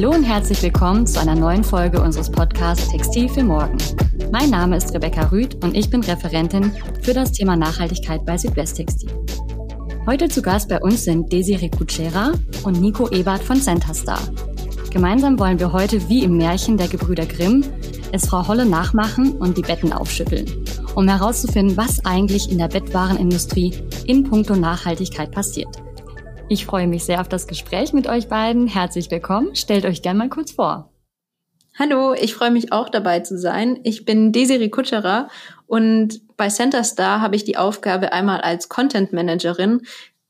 Hallo 0.00 0.14
und 0.14 0.24
herzlich 0.24 0.62
willkommen 0.62 1.06
zu 1.06 1.20
einer 1.20 1.34
neuen 1.34 1.62
Folge 1.62 2.00
unseres 2.00 2.30
Podcasts 2.30 2.88
Textil 2.88 3.28
für 3.28 3.44
Morgen. 3.44 3.76
Mein 4.32 4.48
Name 4.48 4.78
ist 4.78 4.94
Rebecca 4.94 5.26
Rüth 5.26 5.62
und 5.62 5.76
ich 5.76 5.90
bin 5.90 6.02
Referentin 6.02 6.72
für 7.02 7.12
das 7.12 7.32
Thema 7.32 7.54
Nachhaltigkeit 7.54 8.24
bei 8.24 8.38
Südwesttextil. 8.38 9.10
Heute 10.06 10.30
zu 10.30 10.40
Gast 10.40 10.70
bei 10.70 10.80
uns 10.80 11.04
sind 11.04 11.30
Desiree 11.30 11.68
Kutschera 11.68 12.32
und 12.62 12.80
Nico 12.80 13.10
Ebert 13.10 13.42
von 13.42 13.60
Centerstar. 13.60 14.20
Gemeinsam 14.90 15.38
wollen 15.38 15.60
wir 15.60 15.70
heute 15.70 16.08
wie 16.08 16.24
im 16.24 16.38
Märchen 16.38 16.78
der 16.78 16.88
Gebrüder 16.88 17.26
Grimm 17.26 17.62
es 18.10 18.24
Frau 18.24 18.48
Holle 18.48 18.64
nachmachen 18.64 19.32
und 19.32 19.58
die 19.58 19.62
Betten 19.62 19.92
aufschütteln, 19.92 20.46
um 20.94 21.06
herauszufinden, 21.08 21.76
was 21.76 22.02
eigentlich 22.06 22.50
in 22.50 22.56
der 22.56 22.68
Bettwarenindustrie 22.68 23.74
in 24.06 24.24
puncto 24.24 24.56
Nachhaltigkeit 24.56 25.30
passiert. 25.30 25.76
Ich 26.52 26.66
freue 26.66 26.88
mich 26.88 27.04
sehr 27.04 27.20
auf 27.20 27.28
das 27.28 27.46
Gespräch 27.46 27.92
mit 27.92 28.08
euch 28.08 28.26
beiden. 28.26 28.66
Herzlich 28.66 29.08
willkommen. 29.12 29.54
Stellt 29.54 29.84
euch 29.84 30.02
gerne 30.02 30.18
mal 30.18 30.28
kurz 30.28 30.50
vor. 30.50 30.92
Hallo, 31.78 32.12
ich 32.12 32.34
freue 32.34 32.50
mich 32.50 32.72
auch 32.72 32.88
dabei 32.88 33.20
zu 33.20 33.38
sein. 33.38 33.78
Ich 33.84 34.04
bin 34.04 34.32
Desiree 34.32 34.68
Kutscherer 34.68 35.28
und 35.68 36.22
bei 36.36 36.48
Centerstar 36.48 37.20
habe 37.20 37.36
ich 37.36 37.44
die 37.44 37.56
Aufgabe, 37.56 38.12
einmal 38.12 38.40
als 38.40 38.68
Content 38.68 39.12
Managerin 39.12 39.82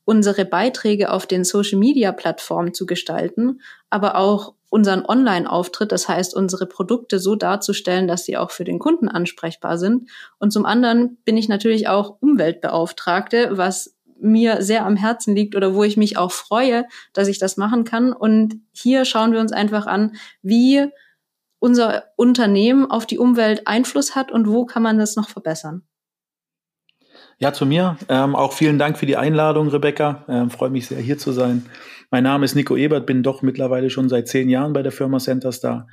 unsere 0.05 0.45
Beiträge 0.45 1.11
auf 1.11 1.25
den 1.25 1.43
Social 1.43 1.79
Media 1.79 2.11
Plattformen 2.11 2.75
zu 2.75 2.85
gestalten, 2.85 3.59
aber 3.89 4.15
auch 4.15 4.53
unseren 4.69 5.03
Online-Auftritt, 5.03 5.91
das 5.91 6.07
heißt 6.07 6.35
unsere 6.35 6.67
Produkte 6.67 7.17
so 7.17 7.35
darzustellen, 7.35 8.07
dass 8.07 8.25
sie 8.25 8.37
auch 8.37 8.51
für 8.51 8.63
den 8.63 8.77
Kunden 8.77 9.09
ansprechbar 9.09 9.79
sind. 9.79 10.09
Und 10.37 10.53
zum 10.53 10.65
anderen 10.65 11.17
bin 11.25 11.35
ich 11.35 11.49
natürlich 11.49 11.87
auch 11.87 12.17
Umweltbeauftragte, 12.21 13.57
was 13.57 13.95
mir 14.21 14.61
sehr 14.61 14.85
am 14.85 14.95
Herzen 14.95 15.35
liegt 15.35 15.55
oder 15.55 15.73
wo 15.73 15.83
ich 15.83 15.97
mich 15.97 16.17
auch 16.17 16.31
freue, 16.31 16.85
dass 17.13 17.27
ich 17.27 17.39
das 17.39 17.57
machen 17.57 17.83
kann. 17.83 18.13
Und 18.13 18.55
hier 18.71 19.05
schauen 19.05 19.33
wir 19.33 19.39
uns 19.39 19.51
einfach 19.51 19.87
an, 19.87 20.13
wie 20.41 20.87
unser 21.59 22.05
Unternehmen 22.15 22.89
auf 22.89 23.05
die 23.05 23.19
Umwelt 23.19 23.67
Einfluss 23.67 24.15
hat 24.15 24.31
und 24.31 24.47
wo 24.47 24.65
kann 24.65 24.83
man 24.83 24.97
das 24.97 25.15
noch 25.15 25.29
verbessern. 25.29 25.83
Ja, 27.37 27.53
zu 27.53 27.65
mir. 27.65 27.97
Ähm, 28.07 28.35
auch 28.35 28.53
vielen 28.53 28.77
Dank 28.77 28.97
für 28.97 29.07
die 29.07 29.17
Einladung, 29.17 29.67
Rebecca. 29.69 30.25
Ähm, 30.27 30.49
Freue 30.49 30.69
mich 30.69 30.87
sehr, 30.87 30.99
hier 30.99 31.17
zu 31.17 31.31
sein. 31.31 31.65
Mein 32.11 32.23
Name 32.23 32.45
ist 32.45 32.55
Nico 32.55 32.75
Ebert, 32.75 33.05
bin 33.05 33.23
doch 33.23 33.41
mittlerweile 33.41 33.89
schon 33.89 34.09
seit 34.09 34.27
zehn 34.27 34.49
Jahren 34.49 34.73
bei 34.73 34.83
der 34.83 34.91
Firma 34.91 35.17
Centerstar. 35.17 35.87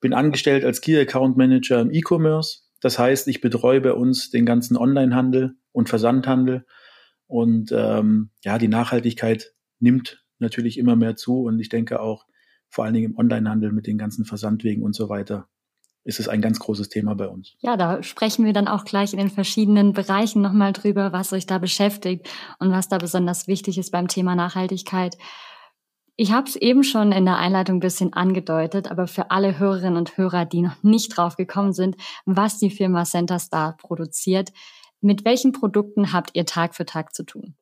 Bin 0.00 0.14
angestellt 0.14 0.64
als 0.64 0.80
Key 0.80 0.98
Account 0.98 1.36
Manager 1.36 1.80
im 1.80 1.90
E-Commerce. 1.92 2.60
Das 2.80 2.98
heißt, 2.98 3.28
ich 3.28 3.40
betreue 3.40 3.80
bei 3.80 3.92
uns 3.92 4.30
den 4.30 4.46
ganzen 4.46 4.76
Onlinehandel 4.76 5.56
und 5.72 5.88
Versandhandel 5.88 6.64
und 7.34 7.72
ähm, 7.72 8.30
ja, 8.44 8.58
die 8.58 8.68
Nachhaltigkeit 8.68 9.54
nimmt 9.80 10.24
natürlich 10.38 10.78
immer 10.78 10.94
mehr 10.94 11.16
zu. 11.16 11.42
Und 11.42 11.58
ich 11.58 11.68
denke 11.68 11.98
auch, 11.98 12.26
vor 12.68 12.84
allen 12.84 12.94
Dingen 12.94 13.10
im 13.10 13.18
Onlinehandel 13.18 13.72
mit 13.72 13.88
den 13.88 13.98
ganzen 13.98 14.24
Versandwegen 14.24 14.84
und 14.84 14.94
so 14.94 15.08
weiter, 15.08 15.48
ist 16.04 16.20
es 16.20 16.28
ein 16.28 16.40
ganz 16.40 16.60
großes 16.60 16.90
Thema 16.90 17.16
bei 17.16 17.26
uns. 17.26 17.56
Ja, 17.58 17.76
da 17.76 18.04
sprechen 18.04 18.44
wir 18.44 18.52
dann 18.52 18.68
auch 18.68 18.84
gleich 18.84 19.12
in 19.12 19.18
den 19.18 19.30
verschiedenen 19.30 19.94
Bereichen 19.94 20.42
nochmal 20.42 20.72
drüber, 20.72 21.12
was 21.12 21.32
euch 21.32 21.44
da 21.44 21.58
beschäftigt 21.58 22.28
und 22.60 22.70
was 22.70 22.88
da 22.88 22.98
besonders 22.98 23.48
wichtig 23.48 23.78
ist 23.78 23.90
beim 23.90 24.06
Thema 24.06 24.36
Nachhaltigkeit. 24.36 25.18
Ich 26.14 26.30
habe 26.30 26.48
es 26.48 26.54
eben 26.54 26.84
schon 26.84 27.10
in 27.10 27.24
der 27.24 27.38
Einleitung 27.38 27.78
ein 27.78 27.80
bisschen 27.80 28.12
angedeutet, 28.12 28.92
aber 28.92 29.08
für 29.08 29.32
alle 29.32 29.58
Hörerinnen 29.58 29.96
und 29.96 30.16
Hörer, 30.16 30.44
die 30.44 30.62
noch 30.62 30.80
nicht 30.84 31.16
drauf 31.16 31.34
gekommen 31.34 31.72
sind, 31.72 31.96
was 32.26 32.60
die 32.60 32.70
Firma 32.70 33.02
Centerstar 33.02 33.76
produziert, 33.76 34.52
mit 35.04 35.24
welchen 35.24 35.52
Produkten 35.52 36.12
habt 36.12 36.30
ihr 36.34 36.46
Tag 36.46 36.74
für 36.74 36.86
Tag 36.86 37.14
zu 37.14 37.22
tun? 37.24 37.54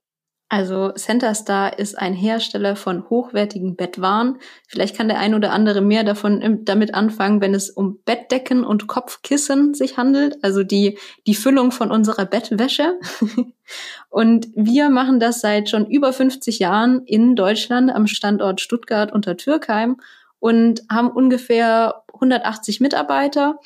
Also 0.48 0.90
Centerstar 0.90 1.78
ist 1.78 1.98
ein 1.98 2.12
Hersteller 2.12 2.76
von 2.76 3.08
hochwertigen 3.08 3.74
Bettwaren. 3.74 4.36
Vielleicht 4.68 4.94
kann 4.94 5.08
der 5.08 5.18
ein 5.18 5.34
oder 5.34 5.50
andere 5.50 5.80
mehr 5.80 6.04
davon 6.04 6.60
damit 6.66 6.92
anfangen, 6.92 7.40
wenn 7.40 7.54
es 7.54 7.70
um 7.70 8.00
Bettdecken 8.04 8.62
und 8.62 8.86
Kopfkissen 8.86 9.72
sich 9.72 9.96
handelt, 9.96 10.44
also 10.44 10.62
die, 10.62 10.98
die 11.26 11.34
Füllung 11.34 11.72
von 11.72 11.90
unserer 11.90 12.26
Bettwäsche. 12.26 12.98
und 14.10 14.48
wir 14.54 14.90
machen 14.90 15.20
das 15.20 15.40
seit 15.40 15.70
schon 15.70 15.86
über 15.86 16.12
50 16.12 16.58
Jahren 16.58 17.02
in 17.06 17.34
Deutschland 17.34 17.90
am 17.90 18.06
Standort 18.06 18.60
Stuttgart 18.60 19.10
unter 19.10 19.38
Türkheim 19.38 19.96
und 20.38 20.82
haben 20.90 21.10
ungefähr 21.10 22.02
180 22.12 22.80
Mitarbeiter 22.80 23.58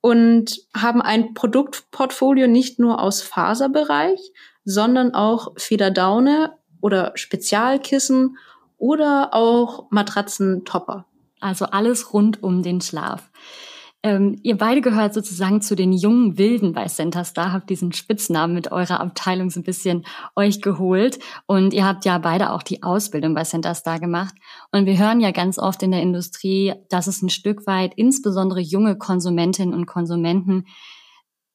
und 0.00 0.60
haben 0.74 1.02
ein 1.02 1.34
Produktportfolio 1.34 2.46
nicht 2.46 2.78
nur 2.78 3.00
aus 3.02 3.22
Faserbereich, 3.22 4.20
sondern 4.64 5.14
auch 5.14 5.52
Federdaune 5.56 6.52
oder 6.80 7.12
Spezialkissen 7.14 8.36
oder 8.76 9.34
auch 9.34 9.90
Matratzentopper. 9.90 11.06
Also 11.40 11.66
alles 11.66 12.12
rund 12.12 12.42
um 12.42 12.62
den 12.62 12.80
Schlaf. 12.80 13.30
Ähm, 14.04 14.38
ihr 14.44 14.56
beide 14.56 14.80
gehört 14.80 15.12
sozusagen 15.12 15.60
zu 15.60 15.74
den 15.74 15.92
jungen 15.92 16.38
Wilden 16.38 16.72
bei 16.72 16.86
Center 16.86 17.24
Star, 17.24 17.52
habt 17.52 17.68
diesen 17.68 17.92
Spitznamen 17.92 18.54
mit 18.54 18.70
eurer 18.70 19.00
Abteilung 19.00 19.50
so 19.50 19.58
ein 19.58 19.64
bisschen 19.64 20.06
euch 20.36 20.62
geholt. 20.62 21.18
Und 21.46 21.74
ihr 21.74 21.84
habt 21.84 22.04
ja 22.04 22.18
beide 22.18 22.52
auch 22.52 22.62
die 22.62 22.84
Ausbildung 22.84 23.34
bei 23.34 23.42
Center 23.42 23.74
Star 23.74 23.98
gemacht. 23.98 24.34
Und 24.70 24.86
wir 24.86 24.98
hören 24.98 25.18
ja 25.20 25.32
ganz 25.32 25.58
oft 25.58 25.82
in 25.82 25.90
der 25.90 26.02
Industrie, 26.02 26.74
dass 26.90 27.08
es 27.08 27.22
ein 27.22 27.28
Stück 27.28 27.66
weit 27.66 27.92
insbesondere 27.96 28.60
junge 28.60 28.96
Konsumentinnen 28.96 29.74
und 29.74 29.86
Konsumenten 29.86 30.66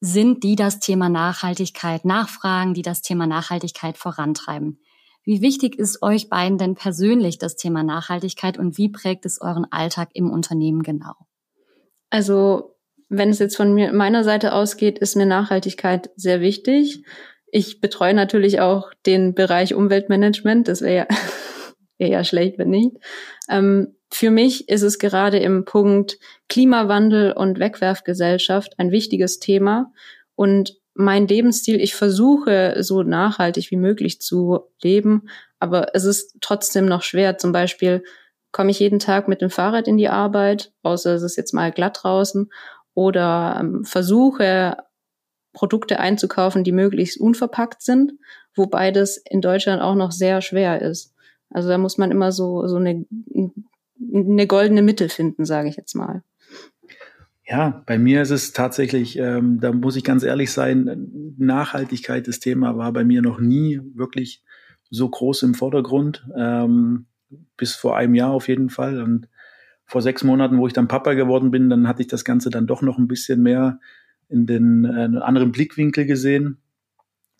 sind, 0.00 0.44
die 0.44 0.54
das 0.54 0.80
Thema 0.80 1.08
Nachhaltigkeit 1.08 2.04
nachfragen, 2.04 2.74
die 2.74 2.82
das 2.82 3.00
Thema 3.00 3.26
Nachhaltigkeit 3.26 3.96
vorantreiben. 3.96 4.80
Wie 5.24 5.40
wichtig 5.40 5.78
ist 5.78 6.02
euch 6.02 6.28
beiden 6.28 6.58
denn 6.58 6.74
persönlich 6.74 7.38
das 7.38 7.56
Thema 7.56 7.82
Nachhaltigkeit 7.82 8.58
und 8.58 8.76
wie 8.76 8.90
prägt 8.90 9.24
es 9.24 9.40
euren 9.40 9.64
Alltag 9.72 10.10
im 10.12 10.30
Unternehmen 10.30 10.82
genau? 10.82 11.14
Also 12.14 12.76
wenn 13.08 13.30
es 13.30 13.40
jetzt 13.40 13.56
von 13.56 13.74
mir, 13.74 13.92
meiner 13.92 14.22
Seite 14.22 14.52
ausgeht, 14.52 15.00
ist 15.00 15.16
mir 15.16 15.26
Nachhaltigkeit 15.26 16.10
sehr 16.14 16.40
wichtig. 16.40 17.02
Ich 17.50 17.80
betreue 17.80 18.14
natürlich 18.14 18.60
auch 18.60 18.94
den 19.04 19.34
Bereich 19.34 19.74
Umweltmanagement. 19.74 20.68
Das 20.68 20.80
wäre 20.80 20.94
ja, 20.94 21.06
wär 21.98 22.08
ja 22.08 22.22
schlecht, 22.22 22.56
wenn 22.56 22.70
nicht. 22.70 22.92
Ähm, 23.50 23.96
für 24.12 24.30
mich 24.30 24.68
ist 24.68 24.82
es 24.82 25.00
gerade 25.00 25.38
im 25.38 25.64
Punkt 25.64 26.20
Klimawandel 26.48 27.32
und 27.32 27.58
Wegwerfgesellschaft 27.58 28.78
ein 28.78 28.92
wichtiges 28.92 29.40
Thema. 29.40 29.90
Und 30.36 30.76
mein 30.94 31.26
Lebensstil, 31.26 31.80
ich 31.80 31.96
versuche 31.96 32.76
so 32.78 33.02
nachhaltig 33.02 33.72
wie 33.72 33.76
möglich 33.76 34.20
zu 34.20 34.60
leben, 34.80 35.28
aber 35.58 35.96
es 35.96 36.04
ist 36.04 36.36
trotzdem 36.40 36.86
noch 36.86 37.02
schwer. 37.02 37.38
Zum 37.38 37.50
Beispiel 37.50 38.04
komme 38.54 38.70
ich 38.70 38.78
jeden 38.78 39.00
Tag 39.00 39.26
mit 39.26 39.42
dem 39.42 39.50
Fahrrad 39.50 39.88
in 39.88 39.96
die 39.96 40.08
Arbeit, 40.08 40.72
außer 40.84 41.12
es 41.12 41.24
ist 41.24 41.36
jetzt 41.36 41.52
mal 41.54 41.72
glatt 41.72 41.98
draußen, 42.02 42.52
oder 42.94 43.58
ähm, 43.60 43.84
versuche 43.84 44.76
Produkte 45.52 45.98
einzukaufen, 45.98 46.62
die 46.62 46.70
möglichst 46.70 47.20
unverpackt 47.20 47.82
sind, 47.82 48.12
wobei 48.54 48.92
das 48.92 49.16
in 49.16 49.40
Deutschland 49.40 49.82
auch 49.82 49.96
noch 49.96 50.12
sehr 50.12 50.40
schwer 50.40 50.80
ist. 50.80 51.12
Also 51.50 51.68
da 51.68 51.78
muss 51.78 51.98
man 51.98 52.12
immer 52.12 52.30
so, 52.30 52.68
so 52.68 52.76
eine, 52.76 53.04
eine 54.14 54.46
goldene 54.46 54.82
Mitte 54.82 55.08
finden, 55.08 55.44
sage 55.44 55.68
ich 55.68 55.74
jetzt 55.74 55.94
mal. 55.94 56.22
Ja, 57.44 57.82
bei 57.86 57.98
mir 57.98 58.22
ist 58.22 58.30
es 58.30 58.52
tatsächlich, 58.52 59.18
ähm, 59.18 59.58
da 59.60 59.72
muss 59.72 59.96
ich 59.96 60.04
ganz 60.04 60.22
ehrlich 60.22 60.52
sein, 60.52 61.34
Nachhaltigkeit, 61.38 62.28
das 62.28 62.38
Thema 62.38 62.76
war 62.76 62.92
bei 62.92 63.02
mir 63.02 63.20
noch 63.20 63.40
nie 63.40 63.80
wirklich 63.94 64.44
so 64.90 65.08
groß 65.08 65.42
im 65.42 65.54
Vordergrund. 65.54 66.24
Ähm, 66.36 67.06
bis 67.56 67.74
vor 67.74 67.96
einem 67.96 68.14
Jahr 68.14 68.30
auf 68.30 68.48
jeden 68.48 68.70
Fall. 68.70 69.00
Und 69.02 69.28
vor 69.86 70.02
sechs 70.02 70.24
Monaten, 70.24 70.58
wo 70.58 70.66
ich 70.66 70.72
dann 70.72 70.88
Papa 70.88 71.14
geworden 71.14 71.50
bin, 71.50 71.68
dann 71.68 71.88
hatte 71.88 72.02
ich 72.02 72.08
das 72.08 72.24
Ganze 72.24 72.50
dann 72.50 72.66
doch 72.66 72.82
noch 72.82 72.98
ein 72.98 73.08
bisschen 73.08 73.42
mehr 73.42 73.80
in 74.28 74.46
den 74.46 74.84
äh, 74.84 75.18
anderen 75.20 75.52
Blickwinkel 75.52 76.06
gesehen, 76.06 76.58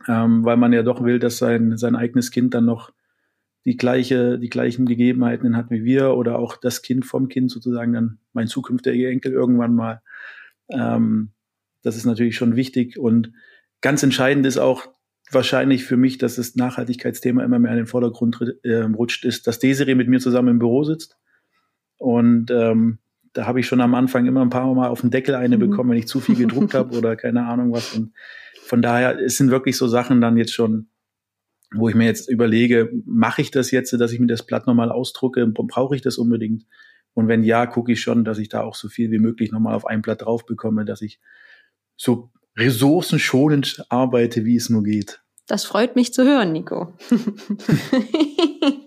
ähm, 0.07 0.45
weil 0.45 0.57
man 0.57 0.73
ja 0.73 0.83
doch 0.83 1.03
will, 1.03 1.19
dass 1.19 1.39
sein, 1.39 1.77
sein 1.77 1.97
eigenes 1.97 2.31
Kind 2.31 2.55
dann 2.55 2.67
noch 2.67 2.93
die 3.65 3.77
gleiche, 3.77 4.39
die 4.39 4.51
gleichen 4.51 4.85
Gegebenheiten 4.85 5.57
hat 5.57 5.71
wie 5.71 5.85
wir 5.85 6.15
oder 6.15 6.39
auch 6.39 6.57
das 6.57 6.83
Kind 6.83 7.07
vom 7.07 7.29
Kind 7.29 7.51
sozusagen 7.51 7.95
dann 7.95 8.19
mein 8.35 8.47
zukünftiger 8.47 9.09
Enkel 9.09 9.33
irgendwann 9.33 9.75
mal. 9.75 10.03
Ähm, 10.69 11.31
das 11.83 11.97
ist 11.97 12.05
natürlich 12.05 12.37
schon 12.37 12.57
wichtig 12.57 12.99
und 12.99 13.33
ganz 13.81 14.03
entscheidend 14.03 14.47
ist 14.47 14.59
auch 14.59 14.89
wahrscheinlich 15.31 15.85
für 15.85 15.97
mich, 15.97 16.19
dass 16.19 16.37
das 16.37 16.55
Nachhaltigkeitsthema 16.55 17.43
immer 17.43 17.59
mehr 17.59 17.73
in 17.73 17.79
den 17.79 17.87
Vordergrund 17.87 18.39
äh, 18.63 18.83
rutscht, 18.83 19.25
ist, 19.25 19.47
dass 19.47 19.59
Desiree 19.59 19.95
mit 19.95 20.09
mir 20.09 20.21
zusammen 20.21 20.49
im 20.49 20.59
Büro 20.59 20.85
sitzt 20.85 21.17
und 21.99 22.51
ähm, 22.51 22.99
da 23.33 23.47
habe 23.47 23.61
ich 23.61 23.67
schon 23.67 23.81
am 23.81 23.95
Anfang 23.95 24.27
immer 24.27 24.43
ein 24.43 24.51
paar 24.51 24.73
Mal 24.75 24.89
auf 24.89 25.01
den 25.01 25.11
Deckel 25.11 25.35
eine 25.35 25.57
mhm. 25.57 25.71
bekommen, 25.71 25.91
wenn 25.91 25.99
ich 25.99 26.07
zu 26.07 26.21
viel 26.21 26.37
gedruckt 26.37 26.75
habe 26.75 26.95
oder 26.99 27.17
keine 27.17 27.47
Ahnung 27.47 27.73
was. 27.73 27.95
Und 27.95 28.13
von 28.65 28.83
daher, 28.83 29.19
es 29.19 29.37
sind 29.37 29.51
wirklich 29.51 29.77
so 29.77 29.89
Sachen 29.89 30.21
dann 30.21 30.37
jetzt 30.37 30.53
schon, 30.53 30.89
wo 31.73 31.89
ich 31.89 31.95
mir 31.95 32.05
jetzt 32.05 32.31
überlege, 32.31 32.91
mache 33.05 33.43
ich 33.43 33.51
das 33.51 33.71
jetzt, 33.71 33.93
dass 33.93 34.13
ich 34.13 34.21
mir 34.21 34.29
das 34.29 34.47
Blatt 34.47 34.67
nochmal 34.67 34.93
ausdrucke? 34.93 35.47
Brauche 35.47 35.97
ich 35.97 36.03
das 36.03 36.19
unbedingt? 36.19 36.65
Und 37.15 37.29
wenn 37.29 37.43
ja, 37.43 37.67
gucke 37.67 37.93
ich 37.93 38.01
schon, 38.01 38.25
dass 38.25 38.39
ich 38.39 38.49
da 38.49 38.61
auch 38.63 38.75
so 38.75 38.89
viel 38.89 39.11
wie 39.11 39.19
möglich 39.19 39.51
nochmal 39.51 39.75
auf 39.75 39.87
ein 39.87 40.03
Blatt 40.03 40.23
drauf 40.23 40.47
bekomme, 40.47 40.85
dass 40.85 41.03
ich 41.03 41.21
so 41.97 42.31
ressourcenschonend 42.57 43.85
arbeite, 43.89 44.45
wie 44.45 44.57
es 44.57 44.71
nur 44.71 44.83
geht. 44.83 45.21
Das 45.47 45.65
freut 45.65 45.97
mich 45.97 46.15
zu 46.15 46.25
hören, 46.25 46.53
Nico. 46.53 46.95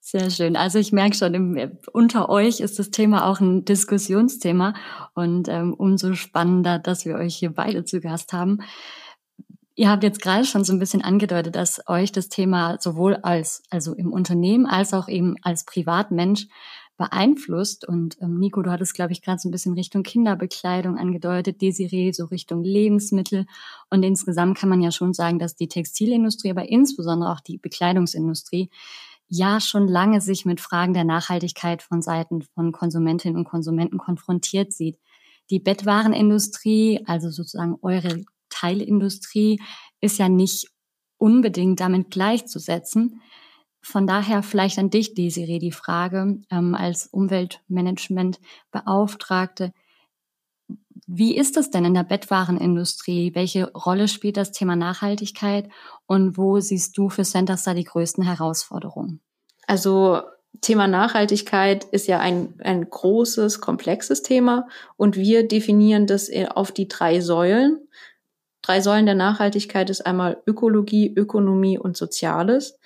Sehr 0.00 0.30
schön. 0.30 0.56
Also 0.56 0.78
ich 0.78 0.90
merke 0.92 1.14
schon, 1.16 1.34
im, 1.34 1.78
unter 1.92 2.30
euch 2.30 2.60
ist 2.60 2.78
das 2.78 2.90
Thema 2.90 3.26
auch 3.26 3.40
ein 3.40 3.66
Diskussionsthema 3.66 4.72
und 5.14 5.48
ähm, 5.48 5.74
umso 5.74 6.14
spannender, 6.14 6.78
dass 6.78 7.04
wir 7.04 7.16
euch 7.16 7.36
hier 7.36 7.50
beide 7.50 7.84
zu 7.84 8.00
Gast 8.00 8.32
haben. 8.32 8.60
Ihr 9.74 9.90
habt 9.90 10.02
jetzt 10.02 10.22
gerade 10.22 10.44
schon 10.44 10.64
so 10.64 10.72
ein 10.72 10.78
bisschen 10.78 11.02
angedeutet, 11.02 11.56
dass 11.56 11.86
euch 11.86 12.10
das 12.10 12.30
Thema 12.30 12.78
sowohl 12.80 13.16
als, 13.16 13.62
also 13.70 13.94
im 13.94 14.12
Unternehmen 14.12 14.64
als 14.66 14.94
auch 14.94 15.08
eben 15.08 15.36
als 15.42 15.64
Privatmensch 15.64 16.46
beeinflusst. 16.98 17.88
Und 17.88 18.18
ähm, 18.20 18.38
Nico, 18.38 18.60
du 18.60 18.70
hattest, 18.70 18.92
glaube 18.92 19.12
ich, 19.12 19.22
gerade 19.22 19.38
so 19.38 19.48
ein 19.48 19.52
bisschen 19.52 19.72
Richtung 19.72 20.02
Kinderbekleidung 20.02 20.98
angedeutet, 20.98 21.62
Desiree 21.62 22.12
so 22.12 22.26
Richtung 22.26 22.62
Lebensmittel. 22.62 23.46
Und 23.88 24.02
insgesamt 24.02 24.58
kann 24.58 24.68
man 24.68 24.82
ja 24.82 24.90
schon 24.90 25.14
sagen, 25.14 25.38
dass 25.38 25.56
die 25.56 25.68
Textilindustrie, 25.68 26.50
aber 26.50 26.68
insbesondere 26.68 27.32
auch 27.32 27.40
die 27.40 27.56
Bekleidungsindustrie, 27.56 28.68
ja 29.28 29.60
schon 29.60 29.88
lange 29.88 30.20
sich 30.20 30.44
mit 30.44 30.60
Fragen 30.60 30.94
der 30.94 31.04
Nachhaltigkeit 31.04 31.82
von 31.82 32.02
Seiten 32.02 32.42
von 32.54 32.72
Konsumentinnen 32.72 33.36
und 33.36 33.44
Konsumenten 33.44 33.98
konfrontiert 33.98 34.72
sieht. 34.72 34.98
Die 35.50 35.60
Bettwarenindustrie, 35.60 37.04
also 37.06 37.30
sozusagen 37.30 37.76
eure 37.82 38.24
Teilindustrie 38.48 39.60
ist 40.00 40.18
ja 40.18 40.28
nicht 40.28 40.68
unbedingt 41.18 41.80
damit 41.80 42.10
gleichzusetzen. 42.10 43.20
Von 43.88 44.06
daher 44.06 44.42
vielleicht 44.42 44.78
an 44.78 44.90
dich, 44.90 45.14
Desiree, 45.14 45.58
die 45.58 45.72
Frage 45.72 46.42
ähm, 46.50 46.74
als 46.74 47.06
Umweltmanagementbeauftragte. 47.06 49.72
Wie 51.06 51.34
ist 51.34 51.56
es 51.56 51.70
denn 51.70 51.86
in 51.86 51.94
der 51.94 52.02
Bettwarenindustrie? 52.02 53.34
Welche 53.34 53.72
Rolle 53.72 54.08
spielt 54.08 54.36
das 54.36 54.52
Thema 54.52 54.76
Nachhaltigkeit 54.76 55.70
und 56.04 56.36
wo 56.36 56.60
siehst 56.60 56.98
du 56.98 57.08
für 57.08 57.24
Centerstar 57.24 57.74
die 57.74 57.84
größten 57.84 58.24
Herausforderungen? 58.24 59.22
Also 59.66 60.20
Thema 60.60 60.86
Nachhaltigkeit 60.86 61.84
ist 61.84 62.08
ja 62.08 62.18
ein, 62.18 62.60
ein 62.62 62.90
großes, 62.90 63.62
komplexes 63.62 64.20
Thema 64.20 64.68
und 64.98 65.16
wir 65.16 65.48
definieren 65.48 66.06
das 66.06 66.30
auf 66.50 66.72
die 66.72 66.88
drei 66.88 67.22
Säulen. 67.22 67.88
Drei 68.60 68.82
Säulen 68.82 69.06
der 69.06 69.14
Nachhaltigkeit 69.14 69.88
ist 69.88 70.04
einmal 70.04 70.42
Ökologie, 70.46 71.10
Ökonomie 71.16 71.78
und 71.78 71.96
Soziales. 71.96 72.78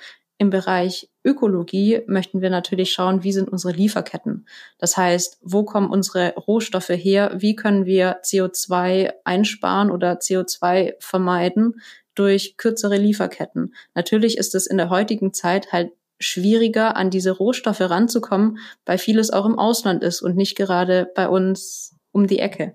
Im 0.43 0.51
Bereich 0.51 1.09
Ökologie 1.23 2.01
möchten 2.09 2.41
wir 2.41 2.51
natürlich 2.51 2.93
schauen, 2.93 3.23
wie 3.23 3.31
sind 3.31 3.49
unsere 3.49 3.73
Lieferketten. 3.73 4.49
Das 4.77 4.97
heißt, 4.97 5.39
wo 5.41 5.63
kommen 5.63 5.89
unsere 5.89 6.35
Rohstoffe 6.35 6.89
her? 6.89 7.31
Wie 7.37 7.55
können 7.55 7.87
wir 7.87 8.21
CO2 8.25 9.13
einsparen 9.23 9.89
oder 9.89 10.15
CO2 10.15 10.95
vermeiden 10.99 11.81
durch 12.17 12.57
kürzere 12.57 12.97
Lieferketten? 12.97 13.73
Natürlich 13.95 14.37
ist 14.37 14.57
es 14.57 14.67
in 14.67 14.79
der 14.79 14.91
heutigen 14.91 15.33
Zeit 15.33 15.71
halt 15.71 15.93
schwieriger, 16.19 16.97
an 16.97 17.11
diese 17.11 17.31
Rohstoffe 17.31 17.81
ranzukommen, 17.81 18.59
weil 18.85 18.99
vieles 18.99 19.31
auch 19.31 19.47
im 19.47 19.61
Ausland 19.61 20.03
ist 20.03 20.23
und 20.23 20.35
nicht 20.35 20.57
gerade 20.57 21.09
bei 21.15 21.29
uns 21.29 21.95
um 22.11 22.27
die 22.27 22.41
Ecke 22.41 22.75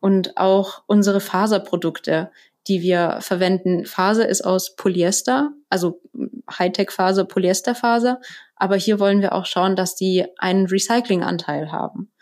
und 0.00 0.36
auch 0.38 0.82
unsere 0.86 1.20
Faserprodukte, 1.20 2.30
die 2.70 2.82
wir 2.82 3.18
verwenden. 3.20 3.84
Faser 3.84 4.28
ist 4.28 4.42
aus 4.42 4.76
Polyester, 4.76 5.50
also 5.68 6.00
Hightech-Faser, 6.48 7.24
Polyesterfaser. 7.24 8.20
Aber 8.54 8.76
hier 8.76 9.00
wollen 9.00 9.20
wir 9.20 9.34
auch 9.34 9.44
schauen, 9.44 9.74
dass 9.74 9.96
die 9.96 10.24
einen 10.38 10.66
Recyclinganteil 10.66 11.72
haben. 11.72 12.12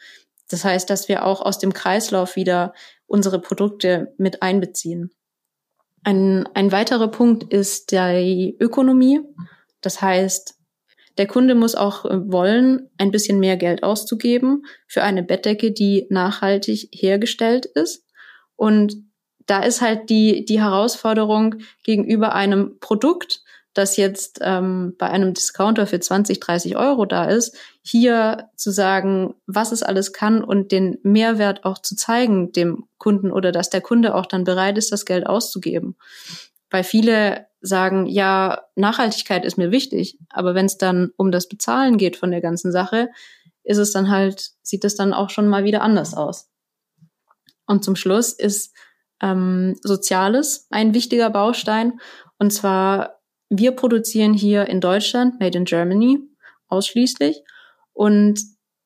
Das 0.48 0.64
heißt, 0.64 0.88
dass 0.88 1.08
wir 1.08 1.26
auch 1.26 1.42
aus 1.42 1.58
dem 1.58 1.74
Kreislauf 1.74 2.34
wieder 2.34 2.72
unsere 3.06 3.40
Produkte 3.40 4.14
mit 4.16 4.42
einbeziehen. 4.42 5.10
Ein, 6.02 6.48
ein 6.54 6.72
weiterer 6.72 7.08
Punkt 7.08 7.52
ist 7.52 7.92
die 7.92 8.56
Ökonomie. 8.58 9.20
Das 9.82 10.00
heißt, 10.00 10.54
der 11.18 11.26
Kunde 11.26 11.54
muss 11.54 11.74
auch 11.74 12.06
äh, 12.06 12.32
wollen, 12.32 12.88
ein 12.96 13.10
bisschen 13.10 13.38
mehr 13.38 13.58
Geld 13.58 13.82
auszugeben 13.82 14.64
für 14.86 15.02
eine 15.02 15.22
Bettdecke, 15.22 15.72
die 15.72 16.06
nachhaltig 16.08 16.88
hergestellt 16.92 17.66
ist. 17.66 18.06
Und 18.56 19.07
da 19.48 19.60
ist 19.60 19.80
halt 19.80 20.10
die, 20.10 20.44
die 20.44 20.60
Herausforderung 20.60 21.56
gegenüber 21.82 22.34
einem 22.34 22.78
Produkt, 22.80 23.42
das 23.72 23.96
jetzt 23.96 24.40
ähm, 24.42 24.94
bei 24.98 25.08
einem 25.08 25.34
Discounter 25.34 25.86
für 25.86 25.98
20, 25.98 26.38
30 26.38 26.76
Euro 26.76 27.06
da 27.06 27.24
ist, 27.24 27.56
hier 27.80 28.50
zu 28.56 28.70
sagen, 28.70 29.34
was 29.46 29.72
es 29.72 29.82
alles 29.82 30.12
kann 30.12 30.44
und 30.44 30.70
den 30.70 30.98
Mehrwert 31.02 31.64
auch 31.64 31.78
zu 31.78 31.96
zeigen 31.96 32.52
dem 32.52 32.84
Kunden 32.98 33.32
oder 33.32 33.50
dass 33.50 33.70
der 33.70 33.80
Kunde 33.80 34.14
auch 34.14 34.26
dann 34.26 34.44
bereit 34.44 34.76
ist, 34.76 34.92
das 34.92 35.06
Geld 35.06 35.26
auszugeben. 35.26 35.96
Weil 36.70 36.84
viele 36.84 37.46
sagen, 37.60 38.06
ja, 38.06 38.62
Nachhaltigkeit 38.74 39.44
ist 39.44 39.56
mir 39.56 39.70
wichtig, 39.70 40.18
aber 40.28 40.54
wenn 40.54 40.66
es 40.66 40.76
dann 40.76 41.12
um 41.16 41.30
das 41.30 41.48
Bezahlen 41.48 41.96
geht 41.96 42.16
von 42.16 42.30
der 42.30 42.40
ganzen 42.40 42.70
Sache, 42.70 43.08
ist 43.64 43.78
es 43.78 43.92
dann 43.92 44.10
halt, 44.10 44.50
sieht 44.62 44.84
es 44.84 44.96
dann 44.96 45.14
auch 45.14 45.30
schon 45.30 45.48
mal 45.48 45.64
wieder 45.64 45.82
anders 45.82 46.14
aus. 46.14 46.50
Und 47.66 47.84
zum 47.84 47.96
Schluss 47.96 48.32
ist 48.32 48.74
ähm, 49.22 49.76
Soziales 49.82 50.66
ein 50.70 50.94
wichtiger 50.94 51.30
Baustein. 51.30 52.00
Und 52.38 52.52
zwar, 52.52 53.20
wir 53.48 53.72
produzieren 53.72 54.34
hier 54.34 54.66
in 54.66 54.80
Deutschland, 54.80 55.40
Made 55.40 55.58
in 55.58 55.64
Germany, 55.64 56.20
ausschließlich. 56.68 57.42
Und 57.92 58.40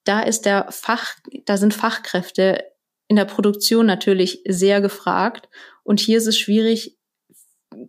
da 0.05 0.21
ist 0.21 0.47
der 0.47 0.67
Fach, 0.71 1.17
da 1.45 1.57
sind 1.57 1.75
Fachkräfte 1.75 2.65
in 3.09 3.17
der 3.17 3.25
Produktion 3.25 3.87
natürlich 3.87 4.43
sehr 4.49 4.81
gefragt. 4.81 5.49
Und 5.85 6.01
hier 6.01 6.19
ist 6.19 6.27
es 6.27 6.39
schwierig, 6.39 6.99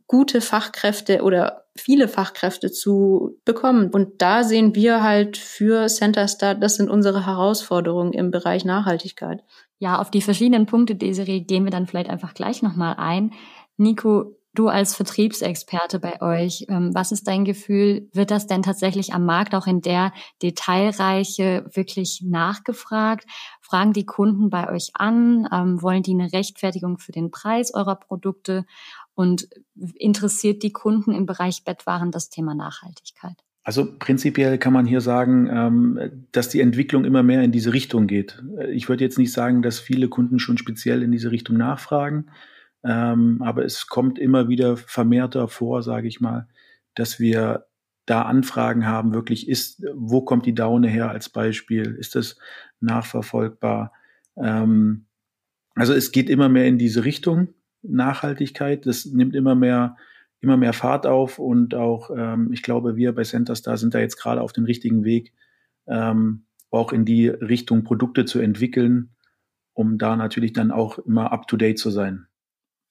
gute 0.07 0.41
Fachkräfte 0.41 1.23
oder 1.23 1.65
viele 1.75 2.07
Fachkräfte 2.07 2.71
zu 2.71 3.39
bekommen. 3.45 3.89
Und 3.91 4.21
da 4.21 4.43
sehen 4.43 4.75
wir 4.75 5.01
halt 5.01 5.37
für 5.37 5.87
Centerstar, 5.87 6.55
das 6.55 6.75
sind 6.75 6.89
unsere 6.89 7.25
Herausforderungen 7.25 8.13
im 8.13 8.31
Bereich 8.31 8.65
Nachhaltigkeit. 8.65 9.43
Ja, 9.83 9.99
auf 9.99 10.09
die 10.09 10.21
verschiedenen 10.21 10.65
Punkte, 10.65 10.95
Desiree, 10.95 11.41
gehen 11.41 11.65
wir 11.65 11.69
dann 11.69 11.87
vielleicht 11.87 12.09
einfach 12.09 12.33
gleich 12.33 12.61
nochmal 12.61 12.95
ein. 12.95 13.33
Nico, 13.75 14.37
du 14.53 14.69
als 14.69 14.95
Vertriebsexperte 14.95 15.99
bei 15.99 16.21
euch, 16.21 16.67
ähm, 16.69 16.91
was 16.93 17.11
ist 17.11 17.27
dein 17.27 17.43
Gefühl? 17.43 18.07
Wird 18.13 18.31
das 18.31 18.47
denn 18.47 18.63
tatsächlich 18.63 19.13
am 19.13 19.25
Markt 19.25 19.53
auch 19.53 19.67
in 19.67 19.81
der 19.81 20.13
Detailreiche 20.41 21.69
wirklich 21.73 22.21
nachgefragt? 22.23 23.25
Fragen 23.59 23.91
die 23.91 24.05
Kunden 24.05 24.49
bei 24.49 24.71
euch 24.71 24.91
an? 24.93 25.49
Ähm, 25.51 25.81
wollen 25.81 26.01
die 26.01 26.13
eine 26.13 26.31
Rechtfertigung 26.31 26.97
für 26.97 27.11
den 27.11 27.29
Preis 27.29 27.73
eurer 27.73 27.97
Produkte? 27.97 28.65
Und 29.15 29.49
interessiert 29.95 30.63
die 30.63 30.71
Kunden 30.71 31.11
im 31.11 31.25
Bereich 31.25 31.65
Bettwaren 31.65 32.11
das 32.11 32.29
Thema 32.29 32.55
Nachhaltigkeit? 32.55 33.43
Also 33.63 33.97
prinzipiell 33.97 34.57
kann 34.57 34.73
man 34.73 34.85
hier 34.85 34.99
sagen, 34.99 35.49
ähm, 35.49 36.25
dass 36.31 36.49
die 36.49 36.59
Entwicklung 36.59 37.05
immer 37.05 37.23
mehr 37.23 37.43
in 37.43 37.53
diese 37.53 37.73
Richtung 37.73 38.07
geht. 38.07 38.43
Ich 38.69 38.89
würde 38.89 39.03
jetzt 39.03 39.17
nicht 39.17 39.31
sagen, 39.31 39.61
dass 39.61 39.79
viele 39.79 40.09
Kunden 40.09 40.39
schon 40.39 40.57
speziell 40.57 41.01
in 41.01 41.11
diese 41.11 41.31
Richtung 41.31 41.55
nachfragen, 41.55 42.25
ähm, 42.83 43.41
aber 43.41 43.63
es 43.63 43.87
kommt 43.87 44.19
immer 44.19 44.49
wieder 44.49 44.75
vermehrter 44.75 45.47
vor, 45.47 45.81
sage 45.81 46.09
ich 46.09 46.19
mal, 46.19 46.47
dass 46.95 47.19
wir 47.19 47.65
da 48.05 48.23
Anfragen 48.23 48.85
haben, 48.85 49.13
wirklich 49.13 49.47
ist, 49.47 49.83
wo 49.95 50.21
kommt 50.21 50.45
die 50.45 50.55
Daune 50.55 50.89
her 50.89 51.09
als 51.09 51.29
Beispiel? 51.29 51.95
Ist 51.97 52.15
das 52.15 52.37
nachverfolgbar? 52.81 53.93
Ähm, 54.35 55.05
also 55.75 55.93
es 55.93 56.11
geht 56.11 56.29
immer 56.29 56.49
mehr 56.49 56.67
in 56.67 56.77
diese 56.77 57.05
Richtung. 57.05 57.53
Nachhaltigkeit. 57.81 58.85
Das 58.85 59.05
nimmt 59.05 59.35
immer 59.35 59.55
mehr, 59.55 59.97
immer 60.43 60.57
mehr 60.57 60.73
Fahrt 60.73 61.07
auf 61.07 61.39
und 61.39 61.73
auch, 61.73 62.11
ähm, 62.15 62.51
ich 62.51 62.61
glaube, 62.61 62.95
wir 62.97 63.15
bei 63.15 63.23
Centerstar 63.23 63.77
sind 63.77 63.93
da 63.93 63.99
jetzt 63.99 64.17
gerade 64.17 64.41
auf 64.41 64.51
dem 64.51 64.65
richtigen 64.65 65.05
Weg, 65.05 65.33
ähm, 65.87 66.45
auch 66.69 66.91
in 66.91 67.05
die 67.05 67.27
Richtung 67.27 67.83
Produkte 67.83 68.25
zu 68.25 68.39
entwickeln, 68.39 69.15
um 69.73 69.97
da 69.97 70.15
natürlich 70.15 70.53
dann 70.53 70.71
auch 70.71 70.99
immer 70.99 71.31
up 71.31 71.47
to 71.47 71.55
date 71.55 71.79
zu 71.79 71.89
sein. 71.89 72.27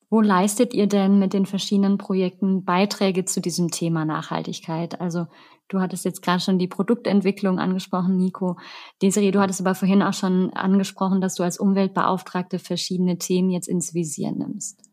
Wo 0.09 0.21
leistet 0.21 0.75
ihr 0.75 0.87
denn 0.87 1.19
mit 1.19 1.33
den 1.33 1.47
verschiedenen 1.47 1.97
Projekten 1.99 2.65
Beiträge 2.65 3.25
zu 3.25 3.41
diesem 3.41 3.71
Thema 3.71 4.05
Nachhaltigkeit? 4.05 5.01
Also 5.01 5.27
du 5.69 5.81
hattest 5.81 6.05
jetzt 6.05 6.23
gerade 6.23 6.41
schon 6.41 6.59
die 6.59 6.69
Produktentwicklung 6.69 7.59
angesprochen, 7.59 8.17
Nico. 8.17 8.59
Desiree, 9.01 9.31
du 9.31 9.41
hattest 9.41 9.61
aber 9.61 9.75
vorhin 9.75 10.03
auch 10.03 10.13
schon 10.13 10.51
angesprochen, 10.51 11.21
dass 11.21 11.35
du 11.35 11.43
als 11.43 11.59
Umweltbeauftragte 11.59 12.59
verschiedene 12.59 13.17
Themen 13.19 13.51
jetzt 13.51 13.69
ins 13.69 13.95
Visier 13.95 14.33
nimmst. 14.33 14.92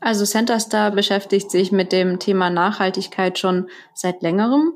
Also 0.00 0.24
Centerstar 0.24 0.92
beschäftigt 0.92 1.50
sich 1.50 1.72
mit 1.72 1.92
dem 1.92 2.18
Thema 2.18 2.50
Nachhaltigkeit 2.50 3.38
schon 3.38 3.68
seit 3.94 4.22
längerem. 4.22 4.74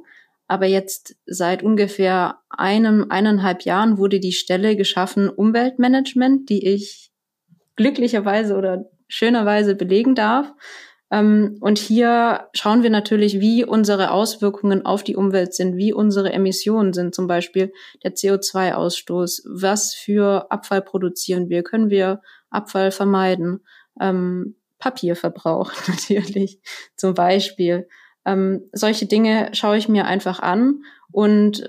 Aber 0.49 0.67
jetzt 0.67 1.17
seit 1.27 1.63
ungefähr 1.63 2.41
einem, 2.51 3.07
eineinhalb 3.09 3.63
Jahren 3.63 3.97
wurde 3.99 4.21
die 4.21 4.33
Stelle 4.33 4.77
geschaffen 4.77 5.31
Umweltmanagement, 5.31 6.51
die 6.51 6.67
ich 6.67 7.11
glücklicherweise 7.77 8.57
oder 8.57 8.85
schönerweise 9.09 9.75
belegen 9.75 10.15
darf. 10.15 10.53
Ähm, 11.11 11.59
und 11.61 11.79
hier 11.79 12.49
schauen 12.55 12.83
wir 12.83 12.91
natürlich, 12.91 13.39
wie 13.41 13.65
unsere 13.65 14.11
Auswirkungen 14.11 14.85
auf 14.85 15.05
die 15.05 15.17
Umwelt 15.17 15.55
sind, 15.55 15.77
wie 15.77 15.93
unsere 15.93 16.33
Emissionen 16.33 16.93
sind, 16.93 17.15
zum 17.15 17.27
Beispiel 17.27 17.73
der 18.03 18.15
CO2-Ausstoß, 18.15 19.43
was 19.45 19.95
für 19.95 20.51
Abfall 20.51 20.83
produzieren 20.83 21.51
wir, 21.51 21.63
können 21.63 21.91
wir 21.91 22.23
Abfall 22.51 22.91
vermeiden, 22.91 23.61
ähm, 24.01 24.57
Papierverbrauch 24.83 25.73
natürlich 25.89 26.61
zum 26.97 27.15
Beispiel. 27.15 27.89
Ähm, 28.27 28.69
solche 28.73 29.07
Dinge 29.07 29.51
schaue 29.53 29.77
ich 29.77 29.89
mir 29.89 30.07
einfach 30.07 30.41
an 30.41 30.83
und 31.11 31.67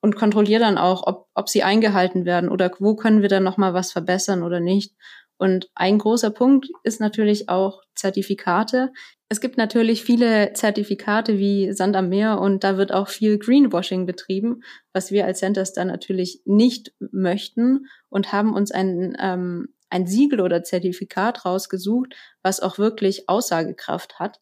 und 0.00 0.14
kontrolliere 0.14 0.60
dann 0.60 0.78
auch, 0.78 1.04
ob, 1.08 1.26
ob 1.34 1.48
sie 1.48 1.64
eingehalten 1.64 2.24
werden 2.24 2.48
oder 2.50 2.70
wo 2.78 2.94
können 2.94 3.20
wir 3.20 3.28
dann 3.28 3.42
noch 3.42 3.56
mal 3.56 3.74
was 3.74 3.90
verbessern 3.90 4.44
oder 4.44 4.60
nicht. 4.60 4.94
Und 5.38 5.68
ein 5.74 5.98
großer 5.98 6.30
Punkt 6.30 6.68
ist 6.84 7.00
natürlich 7.00 7.48
auch 7.48 7.82
Zertifikate. 7.96 8.92
Es 9.28 9.40
gibt 9.40 9.58
natürlich 9.58 10.04
viele 10.04 10.52
Zertifikate 10.52 11.38
wie 11.38 11.72
Sand 11.72 11.96
am 11.96 12.08
Meer 12.08 12.40
und 12.40 12.62
da 12.62 12.76
wird 12.76 12.92
auch 12.92 13.08
viel 13.08 13.38
Greenwashing 13.38 14.06
betrieben, 14.06 14.62
was 14.92 15.10
wir 15.10 15.26
als 15.26 15.40
Centers 15.40 15.72
dann 15.72 15.88
natürlich 15.88 16.42
nicht 16.44 16.92
möchten 16.98 17.86
und 18.08 18.32
haben 18.32 18.54
uns 18.54 18.70
ein, 18.70 19.16
ähm, 19.20 19.68
ein 19.90 20.06
Siegel 20.06 20.40
oder 20.40 20.62
Zertifikat 20.62 21.44
rausgesucht, 21.44 22.14
was 22.42 22.60
auch 22.60 22.78
wirklich 22.78 23.28
Aussagekraft 23.28 24.18
hat. 24.18 24.40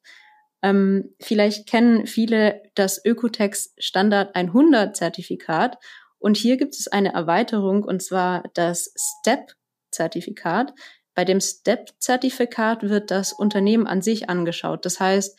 Ähm, 0.62 1.14
vielleicht 1.20 1.68
kennen 1.68 2.06
viele 2.06 2.62
das 2.74 3.04
Ökotex 3.04 3.74
Standard 3.78 4.34
100 4.34 4.96
Zertifikat 4.96 5.78
und 6.18 6.36
hier 6.36 6.56
gibt 6.56 6.74
es 6.74 6.88
eine 6.88 7.12
Erweiterung 7.12 7.84
und 7.84 8.02
zwar 8.02 8.44
das 8.54 8.92
STEP 8.96 9.54
Zertifikat. 9.90 10.72
Bei 11.14 11.24
dem 11.24 11.40
STEP-Zertifikat 11.40 12.82
wird 12.82 13.10
das 13.10 13.32
Unternehmen 13.32 13.86
an 13.86 14.02
sich 14.02 14.28
angeschaut. 14.28 14.84
Das 14.84 15.00
heißt, 15.00 15.38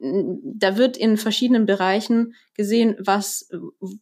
da 0.00 0.76
wird 0.76 0.96
in 0.96 1.16
verschiedenen 1.16 1.66
Bereichen 1.66 2.34
gesehen, 2.54 2.96
was, 3.00 3.50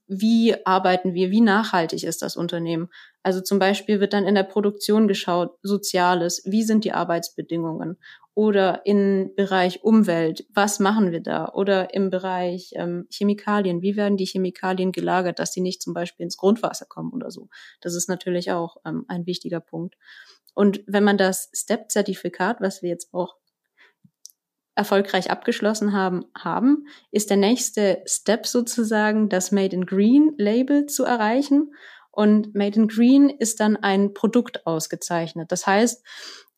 wie 0.06 0.54
arbeiten 0.66 1.14
wir, 1.14 1.30
wie 1.30 1.40
nachhaltig 1.40 2.04
ist 2.04 2.20
das 2.20 2.36
Unternehmen. 2.36 2.88
Also 3.22 3.40
zum 3.40 3.58
Beispiel 3.58 3.98
wird 3.98 4.12
dann 4.12 4.26
in 4.26 4.34
der 4.34 4.42
Produktion 4.42 5.08
geschaut, 5.08 5.56
Soziales, 5.62 6.42
wie 6.44 6.62
sind 6.64 6.84
die 6.84 6.92
Arbeitsbedingungen? 6.92 7.98
Oder 8.34 8.84
im 8.84 9.32
Bereich 9.34 9.82
Umwelt, 9.82 10.46
was 10.52 10.78
machen 10.80 11.12
wir 11.12 11.20
da? 11.20 11.48
Oder 11.54 11.94
im 11.94 12.10
Bereich 12.10 12.72
ähm, 12.74 13.06
Chemikalien, 13.10 13.80
wie 13.80 13.96
werden 13.96 14.18
die 14.18 14.26
Chemikalien 14.26 14.92
gelagert, 14.92 15.38
dass 15.38 15.54
sie 15.54 15.62
nicht 15.62 15.80
zum 15.80 15.94
Beispiel 15.94 16.24
ins 16.24 16.36
Grundwasser 16.36 16.84
kommen 16.84 17.14
oder 17.14 17.30
so. 17.30 17.48
Das 17.80 17.94
ist 17.94 18.10
natürlich 18.10 18.52
auch 18.52 18.76
ähm, 18.84 19.06
ein 19.08 19.24
wichtiger 19.24 19.60
Punkt. 19.60 19.94
Und 20.52 20.82
wenn 20.86 21.04
man 21.04 21.16
das 21.16 21.50
STEP-Zertifikat, 21.54 22.60
was 22.60 22.82
wir 22.82 22.90
jetzt 22.90 23.14
auch 23.14 23.36
erfolgreich 24.76 25.30
abgeschlossen 25.30 25.92
haben, 25.92 26.26
haben, 26.38 26.86
ist 27.10 27.30
der 27.30 27.38
nächste 27.38 28.02
Step 28.06 28.46
sozusagen, 28.46 29.28
das 29.28 29.50
Made 29.50 29.74
in 29.74 29.86
Green 29.86 30.34
Label 30.36 30.86
zu 30.86 31.04
erreichen. 31.04 31.74
Und 32.10 32.54
Made 32.54 32.76
in 32.78 32.88
Green 32.88 33.30
ist 33.30 33.60
dann 33.60 33.76
ein 33.76 34.14
Produkt 34.14 34.66
ausgezeichnet. 34.66 35.50
Das 35.50 35.66
heißt, 35.66 36.04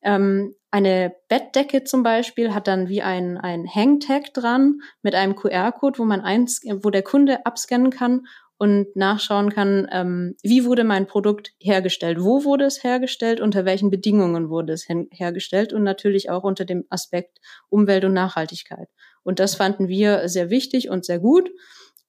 ähm, 0.03 0.55
eine 0.71 1.15
Bettdecke 1.29 1.85
zum 1.85 2.03
Beispiel 2.03 2.55
hat 2.55 2.69
dann 2.69 2.89
wie 2.89 3.03
ein, 3.03 3.39
ein 3.39 3.67
Hangtag 3.67 4.35
dran 4.35 4.81
mit 5.03 5.15
einem 5.15 5.35
QR-Code, 5.35 5.99
wo 5.99 6.05
man 6.05 6.21
eins, 6.21 6.61
wo 6.83 6.91
der 6.91 7.03
Kunde 7.03 7.47
abscannen 7.47 7.91
kann 7.91 8.27
und 8.59 8.95
nachschauen 8.97 9.50
kann, 9.50 9.88
ähm, 9.91 10.35
wie 10.43 10.65
wurde 10.65 10.83
mein 10.85 11.07
Produkt 11.07 11.53
hergestellt, 11.61 12.19
wo 12.21 12.45
wurde 12.45 12.65
es 12.65 12.83
hergestellt, 12.83 13.41
unter 13.41 13.65
welchen 13.65 13.88
Bedingungen 13.88 14.50
wurde 14.50 14.73
es 14.73 14.88
hergestellt 14.88 15.73
und 15.73 15.85
natürlich 15.85 16.29
auch 16.29 16.43
unter 16.43 16.65
dem 16.65 16.85
Aspekt 16.91 17.38
Umwelt 17.69 18.05
und 18.05 18.12
Nachhaltigkeit. 18.12 18.88
Und 19.23 19.38
das 19.38 19.55
fanden 19.55 19.88
wir 19.88 20.29
sehr 20.29 20.50
wichtig 20.50 20.91
und 20.91 21.05
sehr 21.05 21.21
gut. 21.21 21.50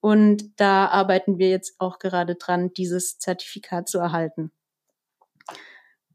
Und 0.01 0.59
da 0.59 0.87
arbeiten 0.87 1.37
wir 1.37 1.49
jetzt 1.49 1.75
auch 1.77 1.99
gerade 1.99 2.35
dran, 2.35 2.71
dieses 2.75 3.19
Zertifikat 3.19 3.87
zu 3.87 3.99
erhalten. 3.99 4.51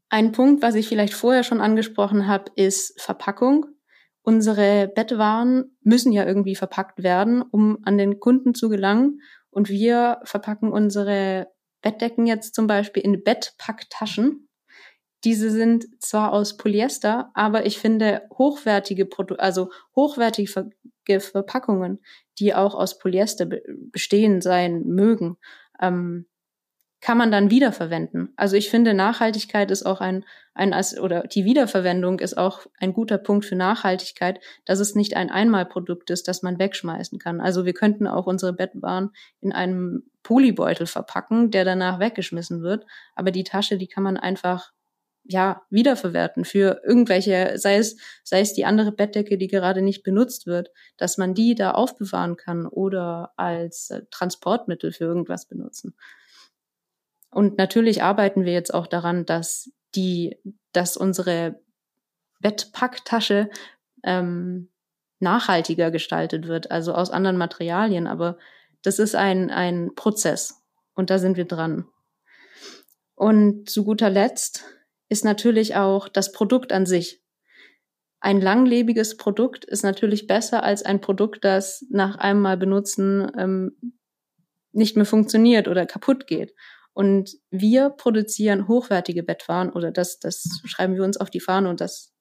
Ein 0.09 0.31
Punkt, 0.31 0.61
was 0.61 0.75
ich 0.75 0.87
vielleicht 0.87 1.13
vorher 1.13 1.43
schon 1.43 1.61
angesprochen 1.61 2.27
habe, 2.27 2.51
ist 2.55 2.99
Verpackung. 3.01 3.67
Unsere 4.21 4.87
Bettwaren 4.87 5.77
müssen 5.81 6.11
ja 6.11 6.25
irgendwie 6.25 6.55
verpackt 6.55 7.03
werden, 7.03 7.43
um 7.43 7.77
an 7.83 7.97
den 7.97 8.19
Kunden 8.19 8.55
zu 8.55 8.69
gelangen. 8.69 9.21
Und 9.55 9.69
wir 9.69 10.19
verpacken 10.25 10.73
unsere 10.73 11.47
Bettdecken 11.81 12.27
jetzt 12.27 12.55
zum 12.55 12.67
Beispiel 12.67 13.03
in 13.03 13.23
Bettpacktaschen. 13.23 14.49
Diese 15.23 15.49
sind 15.49 15.85
zwar 16.03 16.33
aus 16.33 16.57
Polyester, 16.57 17.31
aber 17.33 17.65
ich 17.65 17.79
finde 17.79 18.23
hochwertige 18.37 19.05
Produkte, 19.05 19.41
also 19.41 19.71
hochwertige 19.95 20.65
Verpackungen, 21.19 22.03
die 22.37 22.53
auch 22.53 22.75
aus 22.75 22.99
Polyester 22.99 23.47
bestehen 23.91 24.41
sein 24.41 24.83
mögen, 24.83 25.37
ähm, 25.79 26.27
kann 27.05 27.19
man 27.19 27.29
dann 27.31 27.51
wiederverwenden. 27.51 28.33
Also 28.35 28.55
ich 28.55 28.71
finde, 28.71 28.95
Nachhaltigkeit 28.95 29.69
ist 29.69 29.85
auch 29.85 30.01
ein, 30.01 30.25
ein 30.55 30.73
oder 30.99 31.21
die 31.27 31.45
Wiederverwendung 31.45 32.17
ist 32.17 32.35
auch 32.35 32.65
ein 32.79 32.93
guter 32.93 33.19
Punkt 33.19 33.45
für 33.45 33.55
Nachhaltigkeit, 33.55 34.39
dass 34.65 34.79
es 34.79 34.95
nicht 34.95 35.15
ein 35.15 35.29
Einmalprodukt 35.29 36.09
ist, 36.09 36.27
das 36.27 36.41
man 36.41 36.57
wegschmeißen 36.57 37.19
kann. 37.19 37.41
Also 37.41 37.63
wir 37.63 37.73
könnten 37.73 38.07
auch 38.07 38.25
unsere 38.25 38.53
Bettwaren 38.53 39.11
in 39.39 39.51
einem 39.51 40.09
Polybeutel 40.23 40.87
verpacken, 40.87 41.51
der 41.51 41.63
danach 41.63 41.99
weggeschmissen 41.99 42.63
wird. 42.63 42.87
Aber 43.13 43.29
die 43.29 43.43
Tasche, 43.43 43.77
die 43.77 43.85
kann 43.85 44.01
man 44.01 44.17
einfach 44.17 44.71
ja, 45.23 45.61
wiederverwerten 45.69 46.43
für 46.43 46.81
irgendwelche, 46.83 47.59
sei 47.59 47.77
es, 47.77 47.97
sei 48.23 48.39
es 48.39 48.53
die 48.53 48.65
andere 48.65 48.91
Bettdecke, 48.91 49.37
die 49.37 49.47
gerade 49.47 49.83
nicht 49.83 50.01
benutzt 50.01 50.47
wird, 50.47 50.71
dass 50.97 51.19
man 51.19 51.35
die 51.35 51.53
da 51.53 51.71
aufbewahren 51.71 52.35
kann 52.35 52.65
oder 52.65 53.31
als 53.37 53.91
äh, 53.91 54.01
Transportmittel 54.09 54.91
für 54.91 55.03
irgendwas 55.03 55.45
benutzen. 55.47 55.93
Und 57.35 57.57
natürlich 57.57 58.01
arbeiten 58.01 58.45
wir 58.45 58.53
jetzt 58.53 58.73
auch 58.73 58.87
daran, 58.87 59.25
dass 59.25 59.69
die, 59.93 60.37
dass 60.71 60.95
unsere 60.95 61.59
Bettpacktasche 62.39 63.49
ähm, 64.03 64.69
nachhaltiger 65.19 65.91
gestaltet 65.91 66.47
wird, 66.47 66.71
also 66.71 66.93
aus 66.93 67.11
anderen 67.11 67.35
Materialien. 67.35 68.07
Aber 68.07 68.37
das 68.83 68.99
ist 68.99 69.15
ein, 69.15 69.51
ein 69.51 69.95
Prozess 69.95 70.63
und 70.93 71.09
da 71.09 71.19
sind 71.19 71.35
wir 71.35 71.43
dran. 71.43 71.89
Und 73.15 73.69
zu 73.69 73.83
guter 73.83 74.09
Letzt 74.09 74.63
ist 75.09 75.25
natürlich 75.25 75.75
auch 75.75 76.07
das 76.07 76.31
Produkt 76.31 76.71
an 76.71 76.85
sich. 76.85 77.21
Ein 78.21 78.39
langlebiges 78.39 79.17
Produkt 79.17 79.65
ist 79.65 79.83
natürlich 79.83 80.25
besser 80.25 80.63
als 80.63 80.83
ein 80.83 81.01
Produkt, 81.01 81.43
das 81.43 81.85
nach 81.89 82.15
einem 82.15 82.39
Mal 82.39 82.55
benutzen 82.55 83.29
ähm, 83.37 83.75
nicht 84.71 84.95
mehr 84.95 85.05
funktioniert 85.05 85.67
oder 85.67 85.85
kaputt 85.85 86.27
geht. 86.27 86.53
Und 86.95 87.35
wir 87.51 87.89
produzieren 87.89 88.69
hochwertige 88.69 89.21
Bettwaren 89.21 89.69
oder 89.69 89.91
das, 89.91 90.17
das 90.17 90.61
schreiben 90.63 90.95
wir 90.95 91.03
uns 91.03 91.17
auf 91.17 91.29
die 91.29 91.41
Fahne 91.41 91.69
und 91.69 91.81
das, 91.81 92.13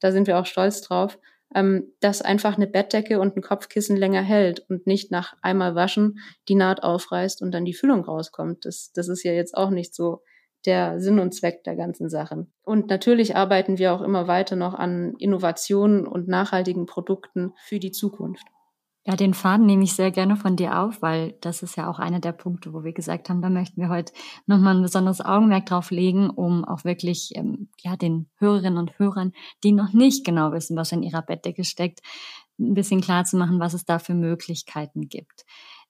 da 0.00 0.10
sind 0.10 0.26
wir 0.26 0.38
auch 0.38 0.46
stolz 0.46 0.80
drauf, 0.80 1.18
ähm, 1.54 1.92
dass 2.00 2.22
einfach 2.22 2.56
eine 2.56 2.66
Bettdecke 2.66 3.20
und 3.20 3.36
ein 3.36 3.42
Kopfkissen 3.42 3.94
länger 3.94 4.22
hält 4.22 4.64
und 4.70 4.86
nicht 4.86 5.10
nach 5.10 5.36
einmal 5.42 5.74
waschen 5.74 6.18
die 6.48 6.54
Naht 6.54 6.82
aufreißt 6.82 7.42
und 7.42 7.52
dann 7.52 7.66
die 7.66 7.74
Füllung 7.74 8.04
rauskommt. 8.04 8.64
Das, 8.64 8.90
das 8.94 9.08
ist 9.08 9.22
ja 9.22 9.32
jetzt 9.32 9.54
auch 9.54 9.68
nicht 9.68 9.94
so 9.94 10.22
der 10.64 10.98
Sinn 10.98 11.18
und 11.18 11.34
Zweck 11.34 11.62
der 11.64 11.76
ganzen 11.76 12.08
Sachen. 12.08 12.50
Und 12.62 12.88
natürlich 12.88 13.36
arbeiten 13.36 13.76
wir 13.76 13.92
auch 13.92 14.00
immer 14.00 14.26
weiter 14.28 14.56
noch 14.56 14.72
an 14.72 15.14
Innovationen 15.18 16.06
und 16.06 16.26
nachhaltigen 16.26 16.86
Produkten 16.86 17.52
für 17.66 17.78
die 17.78 17.92
Zukunft. 17.92 18.46
Ja, 19.08 19.14
den 19.14 19.34
Faden 19.34 19.66
nehme 19.66 19.84
ich 19.84 19.92
sehr 19.92 20.10
gerne 20.10 20.34
von 20.34 20.56
dir 20.56 20.80
auf, 20.80 21.00
weil 21.00 21.36
das 21.40 21.62
ist 21.62 21.76
ja 21.76 21.88
auch 21.88 22.00
einer 22.00 22.18
der 22.18 22.32
Punkte, 22.32 22.72
wo 22.72 22.82
wir 22.82 22.92
gesagt 22.92 23.30
haben, 23.30 23.40
da 23.40 23.48
möchten 23.48 23.80
wir 23.80 23.88
heute 23.88 24.12
nochmal 24.46 24.74
ein 24.74 24.82
besonderes 24.82 25.20
Augenmerk 25.20 25.66
drauf 25.66 25.92
legen, 25.92 26.28
um 26.28 26.64
auch 26.64 26.82
wirklich 26.82 27.30
ähm, 27.36 27.68
ja 27.78 27.96
den 27.96 28.28
Hörerinnen 28.38 28.78
und 28.78 28.98
Hörern, 28.98 29.32
die 29.62 29.70
noch 29.70 29.92
nicht 29.92 30.26
genau 30.26 30.50
wissen, 30.50 30.76
was 30.76 30.90
in 30.90 31.04
ihrer 31.04 31.22
Bettdecke 31.22 31.62
steckt, 31.62 32.00
ein 32.58 32.74
bisschen 32.74 33.00
klar 33.00 33.22
zu 33.24 33.36
machen, 33.36 33.60
was 33.60 33.74
es 33.74 33.84
da 33.84 34.00
für 34.00 34.14
Möglichkeiten 34.14 35.08
gibt. 35.08 35.44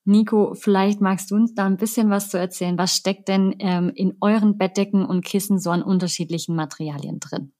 Nico, 0.04 0.52
vielleicht 0.54 1.00
magst 1.00 1.30
du 1.30 1.36
uns 1.36 1.54
da 1.54 1.64
ein 1.64 1.78
bisschen 1.78 2.10
was 2.10 2.28
zu 2.28 2.38
erzählen. 2.38 2.76
Was 2.76 2.94
steckt 2.94 3.28
denn 3.28 3.54
ähm, 3.60 3.90
in 3.94 4.18
euren 4.20 4.58
Bettdecken 4.58 5.06
und 5.06 5.24
Kissen 5.24 5.58
so 5.58 5.70
an 5.70 5.82
unterschiedlichen 5.82 6.54
Materialien 6.54 7.18
drin? 7.18 7.55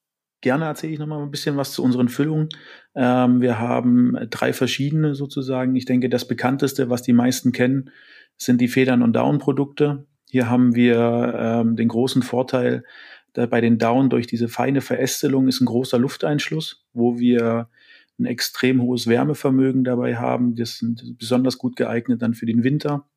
Gerne 0.47 0.67
erzähle 0.67 0.93
ich 0.93 1.01
noch 1.01 1.09
mal 1.09 1.21
ein 1.21 1.33
bisschen 1.33 1.57
was 1.57 1.73
zu 1.73 1.83
unseren 1.83 2.09
Füllungen. 2.09 2.51
Ähm, 2.95 3.41
wir 3.41 3.59
haben 3.59 4.17
drei 4.31 4.53
verschiedene 4.53 5.17
sozusagen. 5.17 5.75
Ich 5.75 5.87
denke, 5.87 6.09
das 6.09 6.29
bekannteste, 6.29 6.89
was 6.89 7.03
die 7.03 7.13
meisten 7.13 7.51
kennen, 7.51 7.91
sind 8.37 8.61
die 8.61 8.69
Federn- 8.69 9.03
und 9.03 9.15
Down-Produkte. 9.15 10.07
Hier 10.31 10.49
haben 10.49 10.77
wir 10.77 11.35
ähm, 11.37 11.75
den 11.75 11.89
großen 11.89 12.23
Vorteil, 12.23 12.85
da 13.33 13.47
bei 13.47 13.61
den 13.61 13.79
Down 13.79 14.09
durch 14.09 14.29
diese 14.29 14.47
feine 14.47 14.83
Verästelung 14.83 15.49
ist 15.49 15.61
ein 15.61 15.67
großer 15.67 15.99
Lufteinschluss, 15.99 16.87
wo 16.93 17.19
wir 17.19 17.69
ein 18.17 18.27
extrem 18.27 18.81
hohes 18.81 19.09
Wärmevermögen 19.09 19.83
dabei 19.83 20.15
haben. 20.15 20.55
Das 20.55 20.79
sind 20.79 21.19
besonders 21.19 21.59
gut 21.59 21.75
geeignet 21.75 22.23
dann 22.23 22.35
für 22.35 22.47
den 22.47 22.63
Winter. 22.63 23.09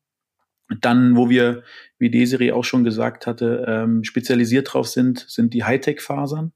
Dann, 0.80 1.14
wo 1.14 1.30
wir, 1.30 1.62
wie 1.96 2.10
Desiree 2.10 2.50
auch 2.50 2.64
schon 2.64 2.82
gesagt 2.82 3.28
hatte, 3.28 3.66
ähm, 3.68 4.02
spezialisiert 4.02 4.74
drauf 4.74 4.88
sind, 4.88 5.26
sind 5.28 5.54
die 5.54 5.62
Hightech-Fasern. 5.62 6.50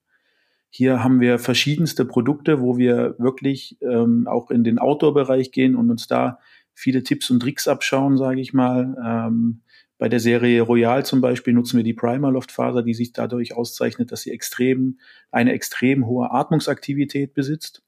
Hier 0.77 1.05
haben 1.05 1.21
wir 1.21 1.39
verschiedenste 1.39 2.05
Produkte, 2.05 2.61
wo 2.61 2.77
wir 2.77 3.15
wirklich 3.17 3.79
ähm, 3.81 4.27
auch 4.27 4.51
in 4.51 4.65
den 4.65 4.81
Outdoor-Bereich 4.81 5.53
gehen 5.53 5.77
und 5.77 5.89
uns 5.89 6.09
da 6.09 6.41
viele 6.73 7.05
Tipps 7.05 7.31
und 7.31 7.39
Tricks 7.39 7.69
abschauen, 7.69 8.19
sage 8.19 8.41
ich 8.41 8.53
mal. 8.53 8.97
Ähm, 9.07 9.61
bei 9.99 10.09
der 10.09 10.19
Serie 10.19 10.63
Royal 10.63 11.07
zum 11.07 11.21
Beispiel 11.21 11.55
nutzen 11.55 11.77
wir 11.77 11.85
die 11.85 11.95
Primerloft-Faser, 11.95 12.83
die 12.83 12.95
sich 12.95 13.13
dadurch 13.13 13.55
auszeichnet, 13.55 14.11
dass 14.11 14.23
sie 14.23 14.33
extrem, 14.33 14.99
eine 15.31 15.53
extrem 15.53 16.07
hohe 16.07 16.33
Atmungsaktivität 16.33 17.35
besitzt. 17.35 17.85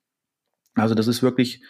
Also 0.75 0.95
das 0.95 1.09
ist 1.09 1.25
wirklich 1.25 1.63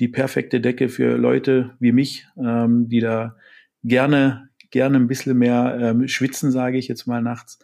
die 0.00 0.08
perfekte 0.08 0.60
Decke 0.60 0.88
für 0.88 1.16
Leute 1.16 1.76
wie 1.78 1.92
mich, 1.92 2.26
ähm, 2.36 2.88
die 2.88 2.98
da 2.98 3.36
gerne, 3.84 4.48
gerne 4.72 4.96
ein 4.96 5.06
bisschen 5.06 5.38
mehr 5.38 5.78
ähm, 5.80 6.08
schwitzen, 6.08 6.50
sage 6.50 6.78
ich 6.78 6.88
jetzt 6.88 7.06
mal 7.06 7.22
nachts. 7.22 7.60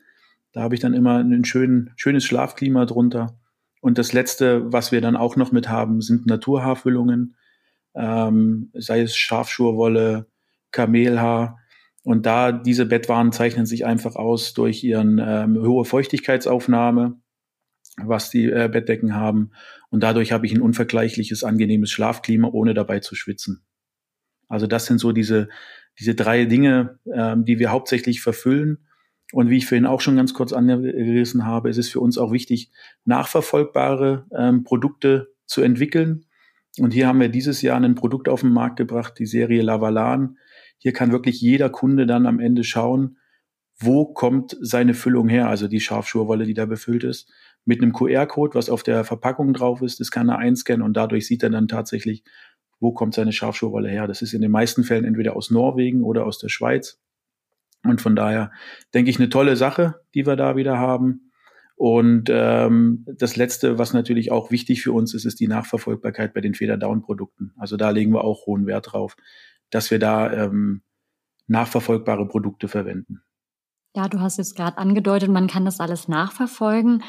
Da 0.52 0.62
habe 0.62 0.74
ich 0.74 0.80
dann 0.80 0.94
immer 0.94 1.18
ein 1.18 1.44
schön, 1.44 1.90
schönes 1.96 2.24
Schlafklima 2.24 2.86
drunter. 2.86 3.38
Und 3.80 3.98
das 3.98 4.12
letzte, 4.12 4.72
was 4.72 4.92
wir 4.92 5.00
dann 5.00 5.16
auch 5.16 5.36
noch 5.36 5.52
mit 5.52 5.68
haben, 5.68 6.00
sind 6.00 6.26
Naturhaarfüllungen, 6.26 7.36
ähm, 7.94 8.70
sei 8.74 9.00
es 9.00 9.16
Schafschurwolle, 9.16 10.26
Kamelhaar. 10.70 11.58
Und 12.02 12.26
da 12.26 12.52
diese 12.52 12.86
Bettwaren 12.86 13.32
zeichnen 13.32 13.66
sich 13.66 13.84
einfach 13.84 14.16
aus 14.16 14.54
durch 14.54 14.82
ihren 14.84 15.18
ähm, 15.18 15.60
hohe 15.62 15.84
Feuchtigkeitsaufnahme, 15.84 17.20
was 18.02 18.30
die 18.30 18.46
äh, 18.46 18.68
Bettdecken 18.70 19.14
haben. 19.14 19.52
Und 19.90 20.02
dadurch 20.02 20.32
habe 20.32 20.46
ich 20.46 20.52
ein 20.52 20.62
unvergleichliches, 20.62 21.44
angenehmes 21.44 21.90
Schlafklima, 21.90 22.48
ohne 22.48 22.74
dabei 22.74 23.00
zu 23.00 23.14
schwitzen. 23.14 23.64
Also 24.48 24.66
das 24.66 24.86
sind 24.86 24.98
so 24.98 25.12
diese, 25.12 25.48
diese 25.98 26.14
drei 26.14 26.44
Dinge, 26.44 26.98
ähm, 27.12 27.44
die 27.44 27.58
wir 27.58 27.70
hauptsächlich 27.70 28.20
verfüllen. 28.20 28.86
Und 29.32 29.48
wie 29.48 29.58
ich 29.58 29.66
vorhin 29.66 29.86
auch 29.86 30.00
schon 30.00 30.16
ganz 30.16 30.34
kurz 30.34 30.52
angerissen 30.52 31.46
habe, 31.46 31.70
ist 31.70 31.78
es 31.78 31.88
für 31.88 32.00
uns 32.00 32.18
auch 32.18 32.32
wichtig, 32.32 32.70
nachverfolgbare 33.04 34.26
ähm, 34.36 34.64
Produkte 34.64 35.32
zu 35.46 35.62
entwickeln. 35.62 36.26
Und 36.78 36.92
hier 36.92 37.06
haben 37.06 37.20
wir 37.20 37.28
dieses 37.28 37.62
Jahr 37.62 37.80
ein 37.80 37.94
Produkt 37.94 38.28
auf 38.28 38.40
den 38.40 38.52
Markt 38.52 38.76
gebracht, 38.76 39.14
die 39.18 39.26
Serie 39.26 39.62
Lavalan. 39.62 40.38
Hier 40.78 40.92
kann 40.92 41.12
wirklich 41.12 41.40
jeder 41.40 41.68
Kunde 41.68 42.06
dann 42.06 42.26
am 42.26 42.40
Ende 42.40 42.64
schauen, 42.64 43.18
wo 43.78 44.04
kommt 44.06 44.56
seine 44.60 44.94
Füllung 44.94 45.28
her, 45.28 45.48
also 45.48 45.66
die 45.66 45.80
Schafschurwolle, 45.80 46.44
die 46.44 46.54
da 46.54 46.66
befüllt 46.66 47.02
ist, 47.02 47.30
mit 47.64 47.82
einem 47.82 47.92
QR-Code, 47.92 48.54
was 48.54 48.70
auf 48.70 48.82
der 48.82 49.04
Verpackung 49.04 49.52
drauf 49.52 49.82
ist, 49.82 50.00
das 50.00 50.10
kann 50.10 50.28
er 50.28 50.38
einscannen 50.38 50.82
und 50.84 50.96
dadurch 50.96 51.26
sieht 51.26 51.42
er 51.42 51.50
dann 51.50 51.68
tatsächlich, 51.68 52.24
wo 52.78 52.92
kommt 52.92 53.14
seine 53.14 53.32
Schafschurwolle 53.32 53.88
her. 53.88 54.06
Das 54.06 54.22
ist 54.22 54.32
in 54.32 54.42
den 54.42 54.50
meisten 54.50 54.84
Fällen 54.84 55.04
entweder 55.04 55.36
aus 55.36 55.50
Norwegen 55.50 56.02
oder 56.02 56.24
aus 56.24 56.38
der 56.38 56.48
Schweiz. 56.48 56.99
Und 57.82 58.00
von 58.00 58.14
daher 58.14 58.52
denke 58.94 59.10
ich 59.10 59.18
eine 59.18 59.28
tolle 59.28 59.56
Sache, 59.56 60.00
die 60.14 60.26
wir 60.26 60.36
da 60.36 60.56
wieder 60.56 60.78
haben. 60.78 61.30
Und 61.76 62.28
ähm, 62.30 63.06
das 63.06 63.36
Letzte, 63.36 63.78
was 63.78 63.94
natürlich 63.94 64.30
auch 64.30 64.50
wichtig 64.50 64.82
für 64.82 64.92
uns 64.92 65.14
ist, 65.14 65.24
ist 65.24 65.40
die 65.40 65.48
Nachverfolgbarkeit 65.48 66.34
bei 66.34 66.42
den 66.42 66.54
Federdown-Produkten. 66.54 67.54
Also 67.56 67.78
da 67.78 67.88
legen 67.88 68.12
wir 68.12 68.22
auch 68.22 68.44
hohen 68.44 68.66
Wert 68.66 68.92
drauf, 68.92 69.16
dass 69.70 69.90
wir 69.90 69.98
da 69.98 70.30
ähm, 70.30 70.82
nachverfolgbare 71.46 72.28
Produkte 72.28 72.68
verwenden. 72.68 73.22
Ja, 73.96 74.08
du 74.08 74.20
hast 74.20 74.36
jetzt 74.36 74.56
gerade 74.56 74.76
angedeutet, 74.76 75.30
man 75.30 75.48
kann 75.48 75.64
das 75.64 75.80
alles 75.80 76.06
nachverfolgen. 76.06 77.02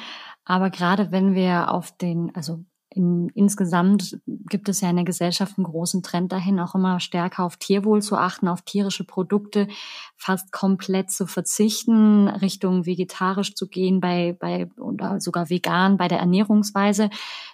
Aber 0.46 0.70
gerade 0.70 1.12
wenn 1.12 1.36
wir 1.36 1.72
auf 1.72 1.96
den, 1.98 2.32
also 2.34 2.63
in, 2.93 3.29
insgesamt 3.29 4.19
gibt 4.25 4.67
es 4.67 4.81
ja 4.81 4.89
in 4.89 4.98
der 4.98 5.05
Gesellschaft 5.05 5.57
einen 5.57 5.65
großen 5.65 6.03
Trend 6.03 6.31
dahin, 6.31 6.60
auch 6.60 6.75
immer 6.75 7.00
stärker 7.00 7.43
auf 7.43 7.55
Tierwohl 7.55 8.01
zu 8.01 8.17
achten, 8.17 8.48
auf 8.48 8.63
tierische 8.63 9.05
Produkte 9.05 9.67
fast 10.17 10.51
komplett 10.51 11.09
zu 11.09 11.25
verzichten, 11.25 12.27
Richtung 12.27 12.85
vegetarisch 12.85 13.55
zu 13.55 13.68
gehen, 13.68 14.01
bei, 14.01 14.35
bei 14.37 14.70
oder 14.77 15.22
sogar 15.22 15.50
vegan 15.50 15.98
bei 15.98 16.09
der 16.09 16.20
Ernährungsweise. 16.20 17.09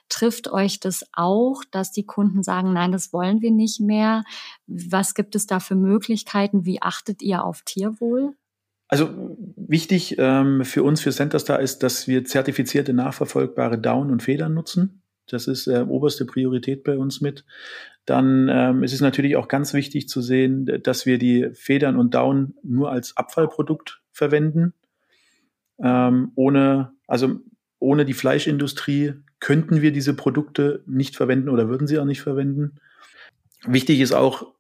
Trifft 0.10 0.52
euch 0.52 0.80
das 0.80 1.06
auch, 1.14 1.64
dass 1.70 1.92
die 1.92 2.06
Kunden 2.06 2.42
sagen, 2.42 2.74
nein, 2.74 2.92
das 2.92 3.14
wollen 3.14 3.42
wir 3.42 3.52
nicht 3.52 3.80
mehr? 3.80 4.24
Was 4.66 5.14
gibt 5.14 5.36
es 5.36 5.46
da 5.46 5.60
für 5.60 5.76
Möglichkeiten? 5.76 6.66
Wie 6.66 6.82
achtet 6.82 7.22
ihr 7.22 7.44
auf 7.44 7.62
Tierwohl? 7.62 8.34
Also 8.88 9.10
wichtig 9.56 10.16
ähm, 10.18 10.64
für 10.64 10.82
uns, 10.82 11.02
für 11.02 11.12
Centerstar, 11.12 11.60
ist, 11.60 11.84
dass 11.84 12.08
wir 12.08 12.26
zertifizierte, 12.26 12.94
nachverfolgbare 12.94 13.78
Down 13.78 14.10
und 14.10 14.24
Federn 14.24 14.54
nutzen. 14.54 15.04
Das 15.28 15.48
ist 15.48 15.68
äh, 15.68 15.86
oberste 15.88 16.26
Priorität 16.26 16.84
bei 16.84 16.98
uns 16.98 17.22
mit. 17.22 17.46
Dann 18.06 18.50
ähm, 18.50 18.84
ist 18.84 18.94
es 18.94 19.02
natürlich 19.02 19.36
auch 19.36 19.48
ganz 19.48 19.74
wichtig 19.74 20.08
zu 20.08 20.22
sehen, 20.22 20.82
dass 20.84 21.06
wir 21.06 21.18
die 21.18 21.50
Federn 21.54 21.98
und 21.98 22.14
Down 22.14 22.56
nur 22.64 22.92
als 22.92 23.18
Abfallprodukt 23.18 24.02
verwenden. 24.12 24.74
Ähm, 25.80 26.32
ohne, 26.36 26.94
also 27.06 27.40
ohne 27.80 28.06
die 28.06 28.14
Fleischindustrie 28.14 29.14
könnten 29.40 29.82
wir 29.82 29.92
diese 29.92 30.16
Produkte 30.16 30.84
nicht 30.88 31.16
verwenden 31.16 31.50
oder 31.50 31.68
würden 31.70 31.88
sie 31.88 32.00
auch 32.00 32.06
nicht 32.06 32.22
verwenden. 32.22 32.80
Wichtig 33.66 34.00
ist 34.00 34.14
auch, 34.14 34.54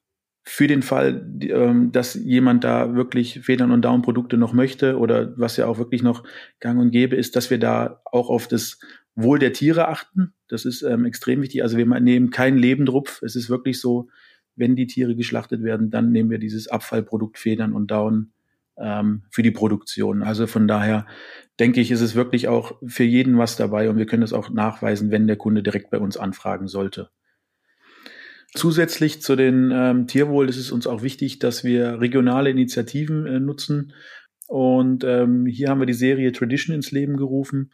für 0.49 0.67
den 0.67 0.82
Fall, 0.82 1.30
ähm, 1.41 1.91
dass 1.91 2.13
jemand 2.13 2.63
da 2.63 2.95
wirklich 2.95 3.41
Federn- 3.41 3.71
und 3.71 3.82
Down-Produkte 3.82 4.38
noch 4.38 4.53
möchte 4.53 4.97
oder 4.97 5.38
was 5.38 5.58
ja 5.58 5.67
auch 5.67 5.77
wirklich 5.77 6.03
noch 6.03 6.23
gang 6.62 6.80
und 6.80 6.91
gäbe 6.91 7.17
ist, 7.17 7.36
dass 7.36 7.49
wir 7.49 7.60
da 7.60 7.99
auch 8.06 8.30
auf 8.30 8.47
das 8.47 8.80
Wohl 9.17 9.39
der 9.39 9.51
Tiere 9.51 9.88
achten. 9.88 10.34
Das 10.47 10.63
ist 10.63 10.84
ähm, 10.84 11.06
extrem 11.06 11.41
wichtig. 11.41 11.63
Also 11.63 11.75
wir 11.75 11.86
nehmen 11.99 12.30
keinen 12.30 12.58
Lebendrupf. 12.58 13.21
Es 13.23 13.36
ist 13.36 13.49
wirklich 13.49 13.82
so, 13.82 14.10
wenn 14.56 14.75
die 14.75 14.86
Tiere 14.86 15.15
geschlachtet 15.15 15.63
werden, 15.63 15.89
dann 15.89 16.12
nehmen 16.12 16.30
wir 16.30 16.38
dieses 16.38 16.67
Abfallprodukt 16.67 17.39
Federn 17.39 17.73
und 17.73 17.89
Down 17.89 18.32
ähm, 18.77 19.23
für 19.32 19.41
die 19.41 19.51
Produktion. 19.51 20.21
Also 20.21 20.45
von 20.45 20.67
daher 20.67 21.08
denke 21.60 21.82
ich, 21.82 21.89
ist 21.89 22.01
es 22.01 22.13
wirklich 22.13 22.47
auch 22.47 22.80
für 22.86 23.03
jeden 23.03 23.39
was 23.39 23.56
dabei 23.56 23.89
und 23.89 23.97
wir 23.97 24.06
können 24.06 24.21
das 24.21 24.34
auch 24.34 24.51
nachweisen, 24.51 25.10
wenn 25.10 25.25
der 25.25 25.36
Kunde 25.36 25.63
direkt 25.63 25.89
bei 25.89 25.97
uns 25.97 26.15
anfragen 26.15 26.67
sollte. 26.67 27.10
Zusätzlich 28.53 29.21
zu 29.21 29.36
den 29.36 29.71
ähm, 29.73 30.08
Tierwohl 30.08 30.47
ist 30.47 30.58
es 30.58 30.71
uns 30.71 30.86
auch 30.86 31.01
wichtig, 31.01 31.39
dass 31.39 31.63
wir 31.63 31.99
regionale 31.99 32.51
Initiativen 32.51 33.25
äh, 33.25 33.39
nutzen. 33.39 33.93
Und 34.47 35.03
ähm, 35.03 35.47
hier 35.47 35.69
haben 35.69 35.82
wir 35.82 35.86
die 35.88 35.93
Serie 35.93 36.32
Tradition 36.32 36.75
ins 36.75 36.91
Leben 36.91 37.17
gerufen. 37.17 37.71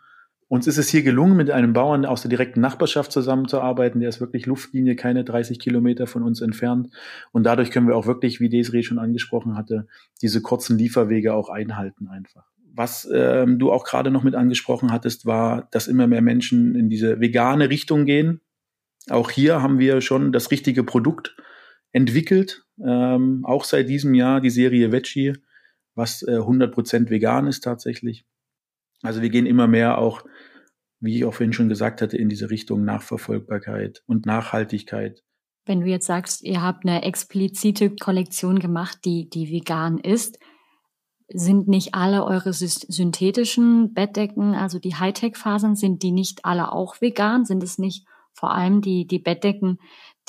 Uns 0.47 0.67
ist 0.67 0.77
es 0.77 0.89
hier 0.89 1.03
gelungen, 1.03 1.35
mit 1.35 1.49
einem 1.51 1.73
Bauern 1.73 2.05
aus 2.05 2.21
der 2.21 2.29
direkten 2.29 2.61
Nachbarschaft 2.61 3.11
zusammenzuarbeiten. 3.11 3.99
Der 3.99 4.09
ist 4.09 4.21
wirklich 4.21 4.45
Luftlinie, 4.45 4.95
keine 4.95 5.23
30 5.23 5.59
Kilometer 5.59 6.07
von 6.07 6.23
uns 6.23 6.41
entfernt. 6.41 6.89
Und 7.31 7.43
dadurch 7.43 7.71
können 7.71 7.87
wir 7.87 7.95
auch 7.95 8.05
wirklich, 8.05 8.39
wie 8.39 8.49
Desiree 8.49 8.83
schon 8.83 8.99
angesprochen 8.99 9.55
hatte, 9.57 9.87
diese 10.21 10.41
kurzen 10.41 10.77
Lieferwege 10.77 11.33
auch 11.33 11.49
einhalten 11.49 12.07
einfach. 12.07 12.45
Was 12.75 13.07
ähm, 13.13 13.59
du 13.59 13.71
auch 13.71 13.83
gerade 13.83 14.11
noch 14.11 14.23
mit 14.23 14.35
angesprochen 14.35 14.91
hattest, 14.91 15.25
war, 15.25 15.67
dass 15.71 15.87
immer 15.87 16.07
mehr 16.07 16.21
Menschen 16.21 16.75
in 16.75 16.89
diese 16.89 17.19
vegane 17.19 17.69
Richtung 17.69 18.05
gehen. 18.05 18.41
Auch 19.09 19.29
hier 19.29 19.61
haben 19.61 19.79
wir 19.79 20.01
schon 20.01 20.31
das 20.31 20.49
richtige 20.49 20.83
Produkt 20.83 21.35
entwickelt. 21.91 22.65
Ähm, 22.83 23.45
auch 23.45 23.63
seit 23.63 23.89
diesem 23.89 24.13
Jahr 24.13 24.41
die 24.41 24.49
Serie 24.49 24.91
Veggie, 24.91 25.33
was 25.95 26.23
äh, 26.23 26.31
100% 26.31 27.09
vegan 27.09 27.47
ist 27.47 27.61
tatsächlich. 27.61 28.25
Also 29.03 29.21
wir 29.21 29.29
gehen 29.29 29.45
immer 29.45 29.67
mehr 29.67 29.99
auch, 29.99 30.23
wie 30.99 31.17
ich 31.17 31.25
auch 31.25 31.33
vorhin 31.33 31.53
schon 31.53 31.69
gesagt 31.69 32.01
hatte, 32.01 32.17
in 32.17 32.29
diese 32.29 32.49
Richtung 32.49 32.83
Nachverfolgbarkeit 32.83 34.01
und 34.07 34.25
Nachhaltigkeit. 34.25 35.21
Wenn 35.65 35.81
du 35.81 35.87
jetzt 35.87 36.07
sagst, 36.07 36.43
ihr 36.43 36.61
habt 36.61 36.85
eine 36.85 37.03
explizite 37.03 37.95
Kollektion 37.95 38.59
gemacht, 38.59 38.99
die, 39.05 39.29
die 39.29 39.49
vegan 39.49 39.97
ist, 39.97 40.39
sind 41.27 41.67
nicht 41.67 41.95
alle 41.95 42.25
eure 42.25 42.53
synthetischen 42.53 43.93
Bettdecken, 43.93 44.55
also 44.55 44.79
die 44.79 44.95
Hightech-Fasern, 44.95 45.75
sind 45.75 46.03
die 46.03 46.11
nicht 46.11 46.45
alle 46.45 46.71
auch 46.71 47.01
vegan? 47.01 47.45
Sind 47.45 47.63
es 47.63 47.77
nicht 47.77 48.05
vor 48.33 48.51
allem 48.51 48.81
die, 48.81 49.07
die 49.07 49.19
Bettdecken, 49.19 49.79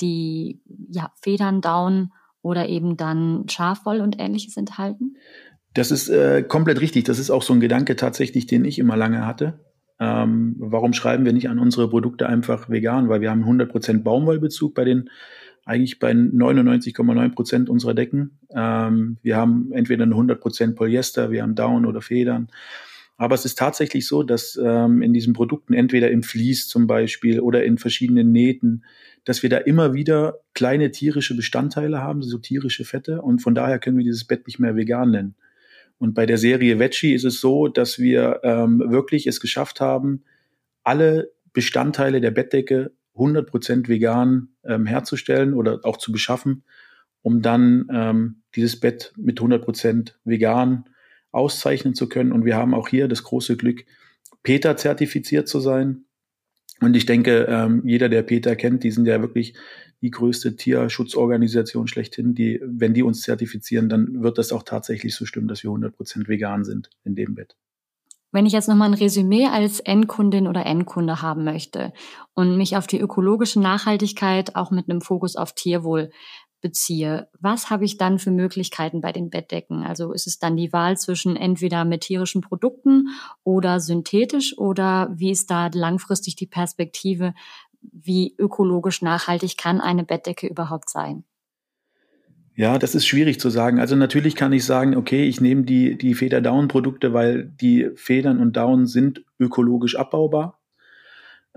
die 0.01 0.61
ja, 0.89 1.11
Federn, 1.21 1.61
Down 1.61 2.11
oder 2.41 2.67
eben 2.69 2.97
dann 2.97 3.47
Schafwoll 3.49 4.01
und 4.01 4.19
ähnliches 4.19 4.57
enthalten? 4.57 5.15
Das 5.75 5.91
ist 5.91 6.07
äh, 6.07 6.41
komplett 6.41 6.79
richtig. 6.81 7.03
Das 7.03 7.19
ist 7.19 7.29
auch 7.29 7.43
so 7.43 7.53
ein 7.53 7.59
Gedanke 7.59 7.97
tatsächlich, 7.97 8.47
den 8.47 8.63
ich 8.65 8.79
immer 8.79 8.95
lange 8.95 9.27
hatte. 9.27 9.59
Ähm, 9.99 10.55
warum 10.57 10.93
schreiben 10.93 11.25
wir 11.25 11.33
nicht 11.33 11.49
an 11.49 11.59
unsere 11.59 11.89
Produkte 11.89 12.27
einfach 12.27 12.69
vegan? 12.69 13.09
Weil 13.09 13.19
wir 13.21 13.29
haben 13.29 13.43
100% 13.43 14.01
Baumwollbezug 14.01 14.73
bei 14.73 14.85
den, 14.85 15.09
eigentlich 15.65 15.99
bei 15.99 16.11
99,9% 16.11 17.67
unserer 17.67 17.93
Decken. 17.93 18.39
Ähm, 18.55 19.17
wir 19.21 19.35
haben 19.35 19.71
entweder 19.73 20.03
eine 20.03 20.15
100% 20.15 20.75
Polyester, 20.75 21.29
wir 21.29 21.43
haben 21.43 21.55
Down 21.55 21.85
oder 21.85 22.01
Federn. 22.01 22.47
Aber 23.17 23.35
es 23.35 23.43
ist 23.43 23.57
tatsächlich 23.57 24.07
so, 24.07 24.23
dass 24.23 24.57
ähm, 24.61 25.01
in 25.01 25.13
diesen 25.13 25.33
Produkten, 25.33 25.73
entweder 25.73 26.09
im 26.09 26.23
Vlies 26.23 26.69
zum 26.69 26.87
Beispiel 26.87 27.41
oder 27.41 27.65
in 27.65 27.77
verschiedenen 27.77 28.31
Nähten, 28.31 28.85
dass 29.25 29.43
wir 29.43 29.49
da 29.49 29.57
immer 29.57 29.93
wieder 29.93 30.39
kleine 30.53 30.91
tierische 30.91 31.35
Bestandteile 31.35 32.01
haben, 32.01 32.21
so 32.21 32.37
tierische 32.37 32.85
Fette. 32.85 33.21
Und 33.21 33.39
von 33.39 33.55
daher 33.55 33.79
können 33.79 33.97
wir 33.97 34.05
dieses 34.05 34.23
Bett 34.23 34.47
nicht 34.47 34.59
mehr 34.59 34.77
vegan 34.77 35.11
nennen. 35.11 35.35
Und 35.97 36.13
bei 36.13 36.25
der 36.25 36.37
Serie 36.37 36.79
Veggie 36.79 37.13
ist 37.13 37.23
es 37.23 37.39
so, 37.39 37.67
dass 37.67 37.99
wir 37.99 38.41
ähm, 38.43 38.83
wirklich 38.87 39.27
es 39.27 39.39
geschafft 39.39 39.79
haben, 39.81 40.23
alle 40.83 41.31
Bestandteile 41.53 42.21
der 42.21 42.31
Bettdecke 42.31 42.91
100% 43.15 43.87
vegan 43.87 44.49
ähm, 44.65 44.85
herzustellen 44.85 45.53
oder 45.53 45.79
auch 45.83 45.97
zu 45.97 46.11
beschaffen, 46.11 46.63
um 47.21 47.41
dann 47.41 47.87
ähm, 47.91 48.41
dieses 48.55 48.79
Bett 48.79 49.13
mit 49.17 49.39
100% 49.39 50.13
vegan 50.25 50.85
auszeichnen 51.31 51.95
zu 51.95 52.09
können. 52.09 52.31
Und 52.31 52.45
wir 52.45 52.55
haben 52.55 52.73
auch 52.73 52.89
hier 52.89 53.07
das 53.07 53.23
große 53.23 53.57
Glück, 53.57 53.85
PETA 54.43 54.77
zertifiziert 54.77 55.47
zu 55.47 55.59
sein. 55.59 56.05
Und 56.81 56.95
ich 56.95 57.05
denke, 57.05 57.45
ähm, 57.49 57.81
jeder, 57.85 58.09
der 58.09 58.23
PETA 58.23 58.55
kennt, 58.55 58.83
die 58.83 58.91
sind 58.91 59.05
ja 59.05 59.21
wirklich 59.21 59.55
die 60.01 60.11
größte 60.11 60.55
Tierschutzorganisation 60.55 61.87
schlechthin. 61.87 62.35
Die, 62.35 62.59
wenn 62.63 62.93
die 62.93 63.03
uns 63.03 63.21
zertifizieren, 63.21 63.89
dann 63.89 64.21
wird 64.21 64.37
das 64.37 64.51
auch 64.51 64.63
tatsächlich 64.63 65.15
so 65.15 65.25
stimmen, 65.25 65.47
dass 65.47 65.63
wir 65.63 65.69
100% 65.71 66.27
vegan 66.27 66.63
sind 66.63 66.89
in 67.03 67.15
dem 67.15 67.35
Bett. 67.35 67.55
Wenn 68.31 68.45
ich 68.45 68.51
jetzt 68.51 68.67
nochmal 68.67 68.89
ein 68.89 68.95
Resümee 68.95 69.45
als 69.45 69.79
Endkundin 69.79 70.47
oder 70.47 70.65
Endkunde 70.65 71.21
haben 71.21 71.45
möchte 71.45 71.93
und 72.33 72.57
mich 72.57 72.75
auf 72.75 72.85
die 72.85 72.99
ökologische 72.99 73.61
Nachhaltigkeit 73.61 74.57
auch 74.57 74.71
mit 74.71 74.89
einem 74.89 74.99
Fokus 74.99 75.37
auf 75.37 75.53
Tierwohl 75.53 76.11
beziehe, 76.65 77.27
was 77.39 77.69
habe 77.69 77.85
ich 77.85 77.99
dann 77.99 78.17
für 78.17 78.31
Möglichkeiten 78.31 78.99
bei 78.99 79.11
den 79.11 79.29
Bettdecken? 79.29 79.83
Also 79.83 80.13
ist 80.13 80.25
es 80.25 80.39
dann 80.39 80.57
die 80.57 80.73
Wahl 80.73 80.97
zwischen 80.97 81.35
entweder 81.35 81.85
mit 81.85 82.01
tierischen 82.01 82.41
Produkten 82.41 83.09
oder 83.43 83.79
synthetisch 83.79 84.57
oder 84.57 85.11
wie 85.13 85.29
ist 85.29 85.51
da 85.51 85.69
langfristig 85.71 86.35
die 86.35 86.47
Perspektive? 86.47 87.35
Wie 87.81 88.33
ökologisch 88.39 89.03
nachhaltig 89.03 89.57
kann 89.59 89.79
eine 89.79 90.03
Bettdecke 90.03 90.47
überhaupt 90.47 90.89
sein? 90.89 91.23
Ja, 92.55 92.79
das 92.79 92.95
ist 92.95 93.05
schwierig 93.05 93.39
zu 93.39 93.51
sagen. 93.51 93.77
Also 93.79 93.95
natürlich 93.95 94.35
kann 94.35 94.51
ich 94.51 94.65
sagen, 94.65 94.95
okay, 94.95 95.25
ich 95.25 95.39
nehme 95.39 95.65
die, 95.65 95.99
die 95.99 96.15
Feder-Down-Produkte, 96.15 97.13
weil 97.13 97.45
die 97.45 97.91
Federn 97.93 98.39
und 98.39 98.57
Down 98.57 98.87
sind 98.87 99.23
ökologisch 99.37 99.97
abbaubar. 99.97 100.59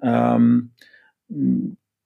Ähm, 0.03 0.73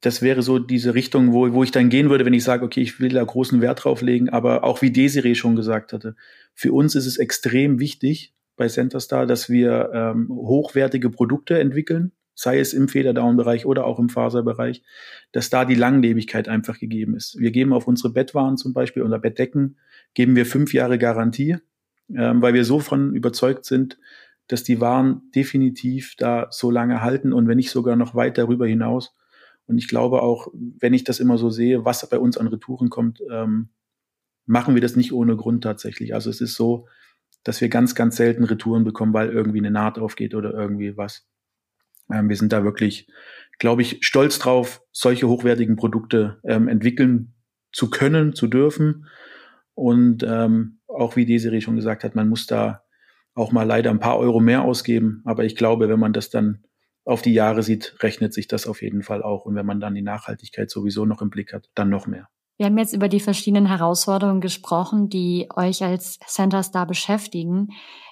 das 0.03 0.21
wäre 0.21 0.43
so 0.43 0.59
diese 0.59 0.95
Richtung, 0.95 1.33
wo, 1.33 1.53
wo 1.53 1.63
ich 1.63 1.71
dann 1.71 1.89
gehen 1.89 2.11
würde, 2.11 2.27
wenn 2.27 2.35
ich 2.35 2.43
sage, 2.45 2.65
okay, 2.65 2.83
ich 2.83 3.01
will 3.01 3.11
da 3.11 3.23
großen 3.23 3.61
Wert 3.61 3.85
drauf 3.85 4.03
legen. 4.03 4.29
Aber 4.29 4.65
auch 4.65 4.83
wie 4.83 4.91
Desiree 4.91 5.37
schon 5.37 5.57
gesagt 5.57 5.93
hatte, 5.93 6.17
für 6.55 6.73
uns 6.73 6.97
ist 6.97 7.07
es 7.07 7.19
extrem 7.19 7.79
wichtig 7.79 8.35
bei 8.57 8.69
Centerstar, 8.69 9.27
dass 9.27 9.49
wir 9.49 9.91
ähm, 9.95 10.29
hochwertige 10.29 11.09
Produkte 11.09 11.59
entwickeln, 11.59 12.11
sei 12.35 12.59
es 12.59 12.75
im 12.75 12.89
Federdown-Bereich 12.89 13.65
oder 13.65 13.87
auch 13.87 14.01
im 14.01 14.09
Faserbereich, 14.09 14.83
dass 15.31 15.51
da 15.51 15.65
die 15.65 15.77
Langlebigkeit 15.77 16.49
einfach 16.49 16.81
gegeben 16.81 17.15
ist. 17.15 17.39
Wir 17.39 17.53
geben 17.53 17.73
auf 17.73 17.87
unsere 17.87 18.13
Bettwaren 18.13 18.57
zum 18.57 18.73
Beispiel 18.73 19.05
oder 19.05 19.21
Bettdecken, 19.21 19.79
geben 20.15 20.35
wir 20.35 20.47
fünf 20.47 20.75
Jahre 20.75 20.99
Garantie, 20.99 21.59
ähm, 22.13 22.43
weil 22.43 22.55
wir 22.55 22.65
so 22.65 22.81
von 22.81 23.15
überzeugt 23.15 23.65
sind, 23.67 23.99
dass 24.49 24.65
die 24.65 24.81
Waren 24.81 25.31
definitiv 25.33 26.17
da 26.19 26.49
so 26.51 26.73
lange 26.73 27.03
halten 27.03 27.33
und 27.33 27.47
wenn 27.47 27.57
nicht 27.57 27.71
sogar 27.71 27.95
noch 27.95 28.17
weit 28.17 28.37
darüber 28.37 28.67
hinaus. 28.67 29.15
Und 29.67 29.79
ich 29.79 29.89
glaube 29.89 30.23
auch, 30.23 30.49
wenn 30.53 30.95
ich 30.95 31.05
das 31.05 31.21
immer 31.21 31.39
so 31.39 31.51
sehe, 31.51 31.85
was 31.85 32.09
bei 32.09 32.19
uns 32.19 32.37
an 32.37 32.49
Retouren 32.49 32.91
kommt, 32.91 33.21
ähm, 33.31 33.71
machen 34.47 34.75
wir 34.75 34.83
das 34.83 34.97
nicht 34.97 35.13
ohne 35.13 35.37
Grund 35.37 35.63
tatsächlich. 35.63 36.15
Also 36.15 36.31
es 36.31 36.41
ist 36.41 36.55
so, 36.55 36.89
dass 37.45 37.61
wir 37.61 37.69
ganz, 37.69 37.95
ganz 37.95 38.17
selten 38.17 38.45
Retouren 38.45 38.85
bekommen, 38.85 39.13
weil 39.13 39.31
irgendwie 39.31 39.59
eine 39.59 39.71
Naht 39.71 39.99
aufgeht 39.99 40.35
oder 40.35 40.53
irgendwie 40.53 40.97
was. 40.97 41.27
Ähm, 42.13 42.29
wir 42.29 42.37
sind 42.37 42.53
da 42.53 42.65
wirklich, 42.65 43.09
glaube 43.59 43.83
ich, 43.83 43.99
stolz 44.03 44.39
drauf, 44.39 44.83
solche 44.93 45.29
hochwertigen 45.29 45.77
Produkte 45.77 46.41
ähm, 46.45 46.69
entwickeln 46.69 47.35
zu 47.73 47.91
können, 47.91 48.35
zu 48.35 48.47
dürfen. 48.47 49.07
Und 49.75 50.23
ähm, 50.23 50.81
auch 50.87 51.17
wie 51.17 51.25
Desiree 51.25 51.61
schon 51.61 51.77
gesagt 51.77 52.05
hat, 52.05 52.15
man 52.15 52.29
muss 52.29 52.47
da 52.47 52.83
auch 53.35 53.53
mal 53.53 53.63
leider 53.63 53.91
ein 53.91 54.01
paar 54.01 54.19
Euro 54.19 54.41
mehr 54.41 54.63
ausgeben. 54.63 55.23
Aber 55.25 55.45
ich 55.45 55.57
glaube, 55.57 55.89
wenn 55.89 56.01
man 56.01 56.13
das 56.13 56.31
dann 56.31 56.65
auf 57.05 57.23
die 57.23 57.33
Jahre 57.33 57.63
sieht, 57.63 57.97
rechnet 58.01 58.33
sich 58.33 58.49
das 58.49 58.67
auf 58.67 58.83
jeden 58.83 59.03
Fall 59.03 59.23
auch. 59.23 59.45
Und 59.45 59.55
wenn 59.55 59.67
man 59.67 59.81
dann 59.81 59.95
die 59.95 60.03
Nachhaltigkeit 60.03 60.71
sowieso 60.71 61.05
noch 61.05 61.23
im 61.23 61.31
Blick 61.31 61.53
hat, 61.53 61.69
dann 61.75 61.89
noch 61.89 62.07
mehr. 62.07 62.29
Wir 62.59 62.67
haben 62.67 62.79
jetzt 62.79 62.93
über 62.93 63.09
die 63.09 63.21
verschiedenen 63.21 63.67
Herausforderungen 63.67 64.41
gesprochen, 64.41 65.09
die 65.09 65.49
euch 65.57 65.83
als 65.83 66.19
Center 66.27 66.63
Star 66.63 66.87
beschäftigen. 66.87 67.71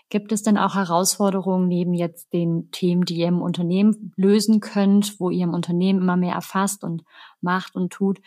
Gibt 0.09 0.33
es 0.33 0.43
denn 0.43 0.59
auch 0.59 0.75
Herausforderungen 0.75 1.69
neben 1.69 1.95
jetzt 1.95 2.33
den 2.33 2.69
Themen, 2.73 3.05
die 3.05 3.19
ihr 3.19 3.29
im 3.29 3.43
Unternehmen 3.43 4.13
lösen 4.17 4.59
könnt, 4.59 5.21
wo 5.21 5.31
ihr 5.31 5.45
im 5.45 5.55
Unternehmen 5.55 6.01
immer 6.01 6.17
mehr 6.17 6.35
erfasst 6.35 6.83
und 6.83 7.05
macht 7.41 7.77
und 7.77 7.93
tut, 7.93 8.21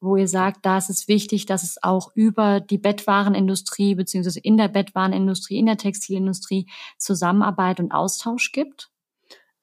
wo 0.00 0.16
ihr 0.16 0.26
sagt, 0.26 0.66
da 0.66 0.78
ist 0.78 0.90
es 0.90 1.06
wichtig, 1.06 1.46
dass 1.46 1.62
es 1.62 1.80
auch 1.80 2.10
über 2.14 2.58
die 2.58 2.78
Bettwarenindustrie 2.78 3.94
beziehungsweise 3.94 4.40
in 4.40 4.56
der 4.56 4.68
Bettwarenindustrie, 4.68 5.58
in 5.58 5.66
der 5.66 5.76
Textilindustrie 5.76 6.66
Zusammenarbeit 6.96 7.78
und 7.78 7.92
Austausch 7.92 8.50
gibt? 8.50 8.90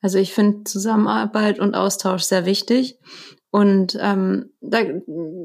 Also 0.02 0.18
ich 0.18 0.34
finde 0.34 0.64
Zusammenarbeit 0.66 1.60
und 1.60 1.76
Austausch 1.76 2.24
sehr 2.24 2.46
wichtig. 2.46 3.00
Und 3.52 3.98
ähm, 4.02 4.52
da, 4.62 4.80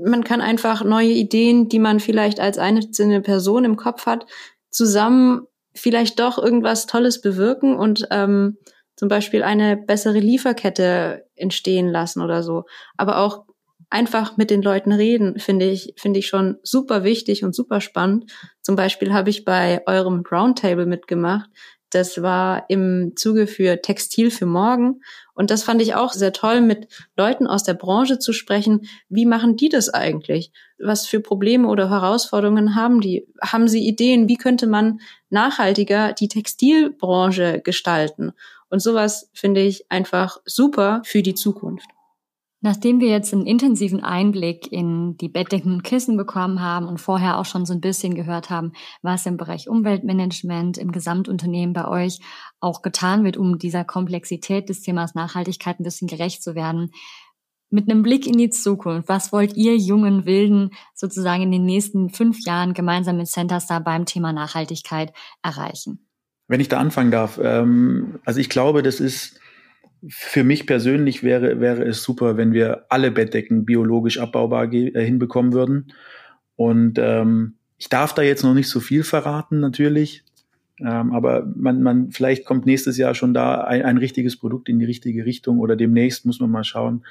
man 0.05 0.25
kann 0.25 0.41
einfach 0.41 0.83
neue 0.85 1.11
Ideen, 1.11 1.69
die 1.69 1.79
man 1.79 2.01
vielleicht 2.01 2.41
als 2.41 2.59
einzelne 2.59 3.21
Person 3.21 3.65
im 3.65 3.77
Kopf 3.77 4.07
hat, 4.07 4.27
zusammen 4.71 5.47
vielleicht 5.75 6.19
doch 6.19 6.39
irgendwas 6.39 6.87
Tolles 6.87 7.21
bewirken 7.21 7.77
und 7.77 8.09
ähm, 8.11 8.59
zum 8.97 9.09
Beispiel 9.09 9.43
eine 9.43 9.77
bessere 9.77 10.19
Lieferkette 10.19 11.25
entstehen 11.37 11.89
lassen 11.89 12.21
oder 12.21 12.43
so. 12.43 12.65
Aber 12.97 13.19
auch 13.19 13.45
einfach 13.89 14.37
mit 14.37 14.51
den 14.51 14.63
Leuten 14.63 14.93
reden, 14.93 15.39
finde 15.39 15.67
ich, 15.67 15.95
finde 15.97 16.19
ich 16.19 16.27
schon 16.27 16.57
super 16.63 17.03
wichtig 17.05 17.45
und 17.45 17.55
super 17.55 17.81
spannend. 17.81 18.31
Zum 18.63 18.77
Beispiel 18.77 19.13
habe 19.13 19.31
ich 19.31 19.45
bei 19.45 19.83
eurem 19.87 20.23
Roundtable 20.31 20.87
mitgemacht. 20.87 21.49
Das 21.91 22.23
war 22.23 22.65
im 22.69 23.13
Zuge 23.17 23.47
für 23.47 23.83
Textil 23.83 24.31
für 24.31 24.47
morgen. 24.47 25.03
Und 25.35 25.51
das 25.51 25.65
fand 25.65 25.83
ich 25.83 25.95
auch 25.95 26.13
sehr 26.13 26.33
toll, 26.33 26.61
mit 26.61 26.87
Leuten 27.17 27.47
aus 27.47 27.65
der 27.65 27.75
Branche 27.75 28.19
zu 28.19 28.33
sprechen. 28.33 28.87
Wie 29.09 29.27
machen 29.27 29.57
die 29.57 29.69
das 29.69 29.89
eigentlich? 29.89 30.53
Was 30.79 31.07
für 31.07 31.21
Probleme 31.21 31.67
oder 31.69 31.91
Herausforderungen 31.91 32.75
haben 32.77 33.01
die? 33.01 33.27
Haben 33.43 33.67
sie 33.67 33.87
Ideen? 33.87 34.29
Wie 34.29 34.37
könnte 34.37 34.67
man 34.67 35.01
nachhaltiger 35.31 36.13
die 36.13 36.29
Textilbranche 36.29 37.61
gestalten? 37.61 38.33
Und 38.69 38.81
sowas 38.81 39.29
finde 39.35 39.61
ich 39.63 39.91
einfach 39.91 40.39
super 40.45 41.03
für 41.05 41.23
die 41.23 41.35
Zukunft. 41.35 41.89
Nachdem 42.63 43.01
wir 43.01 43.09
jetzt 43.09 43.33
einen 43.33 43.47
intensiven 43.47 44.05
Einblick 44.05 44.71
in 44.71 45.17
die 45.17 45.31
Bettdecken 45.31 45.73
und 45.73 45.83
Kissen 45.83 46.19
bekommen 46.19 46.61
haben 46.61 46.87
und 46.87 47.01
vorher 47.01 47.39
auch 47.39 47.47
schon 47.47 47.65
so 47.65 47.73
ein 47.73 47.81
bisschen 47.81 48.15
gehört 48.15 48.51
haben, 48.51 48.73
was 49.01 49.25
im 49.25 49.39
Bereich 49.39 49.69
Umweltmanagement 49.69 50.77
im 50.77 50.93
Gesamtunternehmen 50.93 51.73
bei 51.73 51.89
euch 51.89 52.21
auch 52.61 52.83
getan 52.83 53.25
wird, 53.25 53.39
um 53.39 53.59
dieser 53.59 53.85
Komplexität 53.85 54.69
des 54.69 54.83
Themas 54.83 55.15
Nachhaltigkeit 55.15 55.81
ein 55.81 55.85
bisschen 55.85 56.09
gerecht 56.09 56.43
zu 56.43 56.55
werden, 56.55 56.91
mit 57.71 57.89
einem 57.89 58.03
Blick 58.03 58.27
in 58.27 58.37
die 58.37 58.51
Zukunft, 58.51 59.09
was 59.09 59.33
wollt 59.33 59.57
ihr 59.57 59.77
jungen 59.77 60.27
Wilden 60.27 60.71
sozusagen 60.95 61.43
in 61.43 61.53
den 61.53 61.65
nächsten 61.65 62.11
fünf 62.11 62.45
Jahren 62.45 62.75
gemeinsam 62.75 63.17
mit 63.17 63.29
Centerstar 63.29 63.81
beim 63.81 64.05
Thema 64.05 64.33
Nachhaltigkeit 64.33 65.13
erreichen? 65.43 66.07
Wenn 66.49 66.61
ich 66.61 66.69
da 66.69 66.79
anfangen 66.79 67.13
darf, 67.13 67.39
ähm, 67.43 68.19
also 68.25 68.41
ich 68.41 68.49
glaube, 68.49 68.83
das 68.83 68.99
ist 68.99 69.41
für 70.09 70.45
mich 70.45 70.67
persönlich 70.67 71.23
wäre, 71.23 71.61
wäre 71.61 71.85
es 71.85 72.03
super, 72.03 72.37
wenn 72.37 72.53
wir 72.53 72.87
alle 72.89 73.11
Bettdecken 73.11 73.65
biologisch 73.65 74.19
abbaubar 74.19 74.73
äh, 74.73 75.05
hinbekommen 75.05 75.53
würden. 75.53 75.93
Und 76.57 76.99
ähm, 76.99 77.55
ich 77.77 77.89
darf 77.89 78.15
da 78.15 78.23
jetzt 78.23 78.43
noch 78.43 78.55
nicht 78.55 78.69
so 78.69 78.81
viel 78.81 79.03
verraten, 79.05 79.61
natürlich. 79.61 80.25
Ähm, 80.79 81.13
aber 81.13 81.47
man, 81.55 81.83
man, 81.83 82.11
vielleicht 82.11 82.47
kommt 82.47 82.67
nächstes 82.67 82.97
Jahr 82.97 83.15
schon 83.15 83.35
da 83.35 83.63
ein, 83.63 83.83
ein 83.83 83.99
richtiges 83.99 84.37
Produkt 84.37 84.69
in 84.69 84.79
die 84.79 84.87
richtige 84.87 85.25
Richtung 85.27 85.59
oder 85.59 85.77
demnächst 85.77 86.25
muss 86.25 86.41
man 86.41 86.51
mal 86.51 86.65
schauen. 86.65 87.05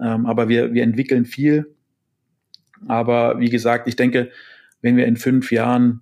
Ähm, 0.00 0.26
aber 0.26 0.48
wir, 0.48 0.72
wir 0.72 0.82
entwickeln 0.82 1.26
viel. 1.26 1.74
Aber 2.86 3.38
wie 3.40 3.50
gesagt, 3.50 3.88
ich 3.88 3.96
denke, 3.96 4.30
wenn 4.80 4.96
wir 4.96 5.06
in 5.06 5.16
fünf 5.16 5.52
Jahren 5.52 6.00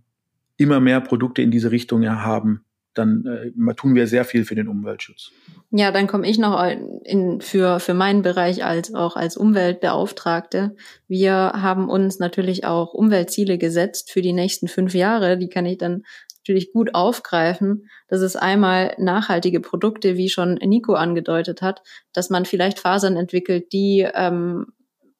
immer 0.57 0.81
mehr 0.81 1.01
Produkte 1.01 1.43
in 1.43 1.51
diese 1.51 1.71
Richtung 1.71 2.09
haben, 2.09 2.65
dann 2.95 3.27
äh, 3.27 3.75
tun 3.75 3.95
wir 3.95 4.07
sehr 4.07 4.25
viel 4.25 4.45
für 4.45 4.55
den 4.55 4.69
Umweltschutz. 4.69 5.31
Ja, 5.71 5.91
dann 5.91 6.07
komme 6.07 6.29
ich 6.29 6.39
noch 6.39 6.63
in, 7.05 7.41
für, 7.41 7.81
für 7.81 7.95
meinen 7.95 8.23
Bereich 8.23 8.65
als 8.65 8.95
auch 8.95 9.17
als 9.17 9.37
Umweltbeauftragte. 9.37 10.77
Wir 11.09 11.35
haben 11.35 11.89
uns 11.91 12.19
natürlich 12.19 12.65
auch 12.65 12.95
Umweltziele 12.95 13.59
gesetzt 13.59 14.11
für 14.11 14.23
die 14.23 14.33
nächsten 14.33 14.69
fünf 14.69 14.95
Jahre. 14.95 15.37
Die 15.37 15.49
kann 15.49 15.67
ich 15.67 15.79
dann 15.79 16.05
natürlich 16.45 16.73
gut 16.73 16.95
aufgreifen. 16.95 17.89
Das 18.07 18.21
ist 18.21 18.37
einmal 18.37 18.95
nachhaltige 18.99 19.61
Produkte, 19.61 20.17
wie 20.17 20.29
schon 20.29 20.55
Nico 20.55 20.93
angedeutet 20.93 21.63
hat, 21.63 21.83
dass 22.13 22.31
man 22.31 22.45
vielleicht 22.45 22.79
Fasern 22.79 23.17
entwickelt, 23.17 23.73
die, 23.73 24.07
ähm, 24.15 24.67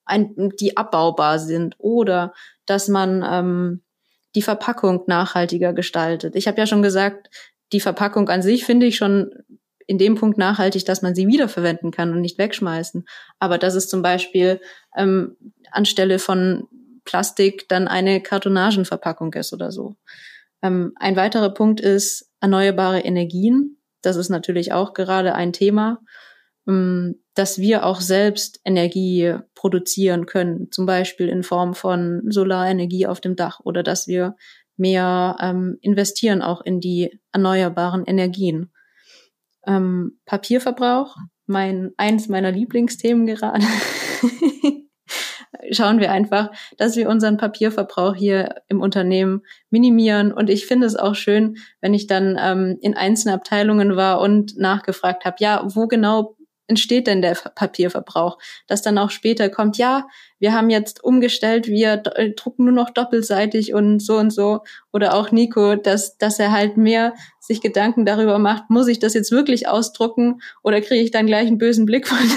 ein, 0.05 0.53
die 0.61 0.77
abbaubar 0.77 1.39
sind 1.39 1.77
oder 1.79 2.35
dass 2.67 2.89
man 2.89 3.25
ähm, 3.27 3.83
die 4.35 4.43
Verpackung 4.43 5.05
nachhaltiger 5.07 5.73
gestaltet. 5.73 6.37
Ich 6.37 6.47
habe 6.47 6.59
ja 6.59 6.67
schon 6.67 6.83
gesagt, 6.83 7.31
die 7.73 7.81
Verpackung 7.81 8.29
an 8.29 8.43
sich 8.43 8.65
finde 8.65 8.87
ich 8.87 8.97
schon 8.97 9.31
in 9.87 9.99
dem 9.99 10.15
Punkt 10.15 10.39
nachhaltig, 10.39 10.85
dass 10.85 11.03
man 11.03 11.15
sie 11.15 11.27
wiederverwenden 11.27 11.91
kann 11.91 12.13
und 12.13 12.21
nicht 12.21 12.39
wegschmeißen. 12.39 13.05
Aber 13.39 13.59
dass 13.59 13.75
es 13.75 13.89
zum 13.89 14.03
Beispiel 14.03 14.61
ähm, 14.97 15.37
anstelle 15.71 16.19
von 16.19 16.69
Plastik 17.05 17.69
dann 17.69 17.87
eine 17.87 18.23
Kartonagenverpackung 18.23 19.35
ist 19.35 19.53
oder 19.53 19.71
so. 19.71 19.97
Ähm, 20.63 20.93
ein 20.97 21.17
weiterer 21.17 21.51
Punkt 21.51 21.81
ist 21.81 22.31
erneuerbare 22.41 23.01
Energien. 23.01 23.79
Das 24.01 24.17
ist 24.17 24.31
natürlich 24.31 24.73
auch 24.73 24.95
gerade 24.95 25.35
ein 25.35 25.53
Thema. 25.53 26.01
ähm, 26.67 27.21
dass 27.35 27.59
wir 27.59 27.85
auch 27.85 28.01
selbst 28.01 28.61
Energie 28.65 29.35
produzieren 29.55 30.27
können, 30.27 30.69
zum 30.71 30.87
Beispiel 30.87 31.29
in 31.29 31.43
Form 31.43 31.75
von 31.75 32.23
Solarenergie 32.31 33.07
auf 33.07 33.21
dem 33.21 33.37
Dach 33.37 33.61
oder 33.65 33.83
dass 33.83 34.07
wir 34.07 34.37
mehr 34.77 35.37
ähm, 35.41 35.79
investieren 35.81 36.43
auch 36.43 36.61
in 36.61 36.81
die 36.81 37.21
erneuerbaren 37.33 38.05
Energien. 38.05 38.73
Ähm, 39.67 40.19
Papierverbrauch, 40.27 41.17
mein 41.47 41.93
eins 41.97 42.29
meiner 42.29 42.51
Lieblingsthemen 42.51 43.27
gerade. 43.27 43.65
Schauen 45.71 45.99
wir 45.99 46.11
einfach, 46.11 46.51
dass 46.77 46.97
wir 46.97 47.09
unseren 47.09 47.37
Papierverbrauch 47.37 48.15
hier 48.15 48.57
im 48.69 48.81
Unternehmen 48.81 49.43
minimieren. 49.71 50.33
Und 50.33 50.51
ich 50.51 50.67
finde 50.67 50.87
es 50.87 50.97
auch 50.97 51.15
schön, 51.15 51.57
wenn 51.81 51.95
ich 51.95 52.07
dann 52.07 52.39
ähm, 52.39 52.77
in 52.83 52.95
einzelnen 52.95 53.37
Abteilungen 53.37 53.97
war 53.97 54.21
und 54.21 54.59
nachgefragt 54.59 55.25
habe, 55.25 55.37
ja, 55.39 55.63
wo 55.65 55.87
genau 55.87 56.37
entsteht 56.67 57.07
denn 57.07 57.23
der 57.23 57.35
Papierverbrauch? 57.35 58.39
Dass 58.67 58.83
dann 58.83 58.99
auch 58.99 59.11
später 59.11 59.49
kommt, 59.49 59.79
ja, 59.79 60.07
wir 60.39 60.53
haben 60.53 60.71
jetzt 60.71 61.03
umgestellt, 61.03 61.67
wir 61.67 62.03
äh, 62.15 62.31
drucken 62.31 62.65
nur 62.65 62.75
noch 62.75 62.91
doppelseitig 62.91 63.75
und 63.75 64.01
so 64.01 64.17
und 64.17 64.31
so. 64.31 64.61
Oder 64.93 65.15
auch 65.15 65.31
Nico, 65.33 65.77
dass, 65.77 66.19
dass 66.19 66.39
er 66.39 66.53
halt 66.53 66.77
mehr 66.77 67.15
sich 67.41 67.61
Gedanken 67.61 68.07
darüber 68.07 68.39
macht, 68.39 68.71
muss 68.71 68.89
ich 68.89 68.99
das 68.99 69.15
jetzt 69.15 69.31
wirklich 69.31 69.69
ausdrucken 69.69 70.41
oder 70.63 70.81
kriege 70.81 71.03
ich 71.03 71.11
dann 71.11 71.27
gleich 71.27 71.47
einen 71.47 71.59
bösen 71.59 71.87
Blick 71.87 72.09
von 72.09 72.19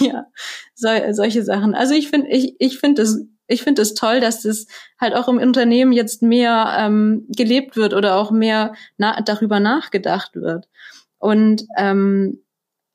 Ja, 0.00 0.26
so, 0.74 0.88
solche 1.12 1.44
Sachen. 1.44 1.74
Also 1.74 1.94
ich 1.94 2.08
finde, 2.08 2.28
ich, 2.30 2.56
ich 2.58 2.78
finde 2.78 3.02
es 3.02 3.26
ich 3.46 3.62
finde 3.62 3.82
es 3.82 3.94
toll, 3.94 4.20
dass 4.20 4.42
das 4.42 4.66
halt 4.98 5.14
auch 5.14 5.28
im 5.28 5.38
Unternehmen 5.38 5.92
jetzt 5.92 6.22
mehr 6.22 6.76
ähm, 6.78 7.26
gelebt 7.28 7.76
wird 7.76 7.92
oder 7.92 8.16
auch 8.16 8.30
mehr 8.30 8.74
na 8.96 9.20
darüber 9.20 9.60
nachgedacht 9.60 10.34
wird. 10.34 10.66
Und 11.24 11.64
ähm, 11.78 12.44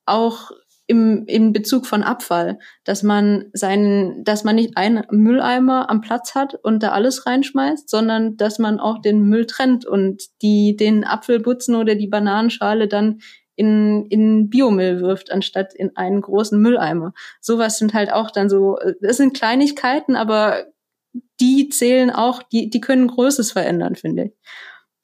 auch 0.06 0.52
im, 0.86 1.26
im 1.26 1.52
Bezug 1.52 1.88
von 1.88 2.04
Abfall, 2.04 2.60
dass 2.84 3.02
man 3.02 3.46
seinen, 3.54 4.24
dass 4.24 4.44
man 4.44 4.54
nicht 4.54 4.78
einen 4.78 5.04
Mülleimer 5.10 5.89
am 5.89 6.02
Platz 6.02 6.36
hat 6.36 6.54
und 6.54 6.84
da 6.84 6.92
alles 6.92 7.26
reinschmeißt, 7.26 7.89
sondern 7.89 8.38
dass 8.38 8.60
man 8.60 8.80
auch 8.80 9.02
den 9.02 9.24
Müll 9.24 9.48
trennt 9.48 9.88
und 9.88 10.22
die 10.44 10.76
den 10.76 11.06
Apfelbutzen 11.06 11.74
oder 11.74 11.96
die 11.96 12.06
Bananenschale 12.06 12.88
dann 12.88 13.20
in, 13.56 14.06
in 14.12 14.52
Biomüll 14.52 15.02
wirft, 15.02 15.32
anstatt 15.32 15.74
in 15.74 15.98
einen 15.98 16.22
großen 16.22 16.62
Mülleimer. 16.62 17.13
Sowas 17.42 17.80
sind 17.80 17.96
halt 17.96 18.13
auch 18.13 18.30
dann 18.30 18.48
so, 18.48 18.78
das 19.02 19.18
sind 19.18 19.34
Kleinigkeiten, 19.36 20.15
aber 20.15 20.65
die 21.39 21.70
zählen 21.70 22.12
auch, 22.12 22.44
die, 22.44 22.70
die 22.70 22.80
können 22.80 23.08
Großes 23.08 23.52
verändern, 23.52 23.96
finde 23.96 24.26
ich. 24.26 24.32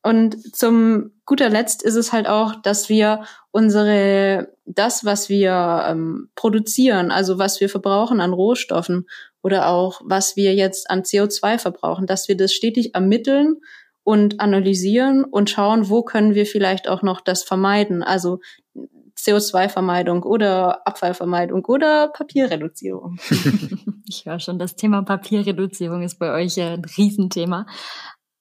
Und 0.06 0.56
zum 0.56 1.14
guter 1.26 1.50
Letzt 1.50 1.82
ist 1.82 1.96
es 1.96 2.14
halt 2.14 2.28
auch, 2.28 2.54
dass 2.62 2.90
wir 2.90 3.24
unsere, 3.50 4.54
das, 4.64 5.04
was 5.04 5.30
wir 5.30 5.84
ähm, 5.88 6.30
produzieren, 6.36 7.10
also 7.10 7.40
was 7.40 7.60
wir 7.60 7.70
verbrauchen 7.70 8.22
an 8.22 8.32
Rohstoffen 8.32 9.08
oder 9.42 9.68
auch 9.68 10.02
was 10.06 10.36
wir 10.36 10.54
jetzt 10.54 10.92
an 10.92 11.02
CO2 11.02 11.58
verbrauchen, 11.58 12.06
dass 12.06 12.28
wir 12.28 12.38
das 12.38 12.54
stetig 12.54 12.94
ermitteln 12.94 13.56
und 14.04 14.40
analysieren 14.40 15.24
und 15.24 15.50
schauen, 15.50 15.90
wo 15.90 16.04
können 16.04 16.36
wir 16.36 16.46
vielleicht 16.46 16.88
auch 16.88 17.02
noch 17.02 17.20
das 17.20 17.42
vermeiden. 17.44 18.04
Also 18.04 18.42
CO2-Vermeidung 19.18 20.22
oder 20.22 20.86
Abfallvermeidung 20.86 21.66
oder 21.66 22.10
Papierreduzierung. 22.10 23.18
ich 24.08 24.28
höre 24.28 24.40
schon, 24.40 24.60
das 24.60 24.76
Thema 24.76 25.02
Papierreduzierung 25.02 26.04
ist 26.04 26.20
bei 26.20 26.32
euch 26.32 26.62
ein 26.62 26.86
Riesenthema. 26.98 27.66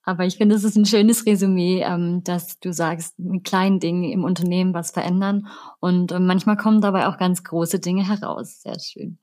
Aber 0.05 0.25
ich 0.25 0.37
finde, 0.37 0.55
es 0.55 0.65
ist 0.65 0.77
ein 0.77 0.87
schönes 0.87 1.27
Resümee, 1.27 1.83
ähm, 1.83 2.23
dass 2.25 2.59
du 2.61 2.73
sagst, 2.73 3.19
mit 3.19 3.45
kleinen 3.45 3.81
Dingen 3.81 4.05
im 4.05 4.25
Unternehmen 4.25 4.75
was 4.75 4.91
verändern. 4.91 5.47
Und 5.81 6.13
ähm, 6.13 6.27
manchmal 6.27 6.57
kommen 6.57 6.81
dabei 6.81 7.07
auch 7.09 7.17
ganz 7.17 7.43
große 7.43 7.81
Dinge 7.81 8.07
heraus. 8.07 8.63
Sehr 8.63 8.79
schön. 8.79 9.19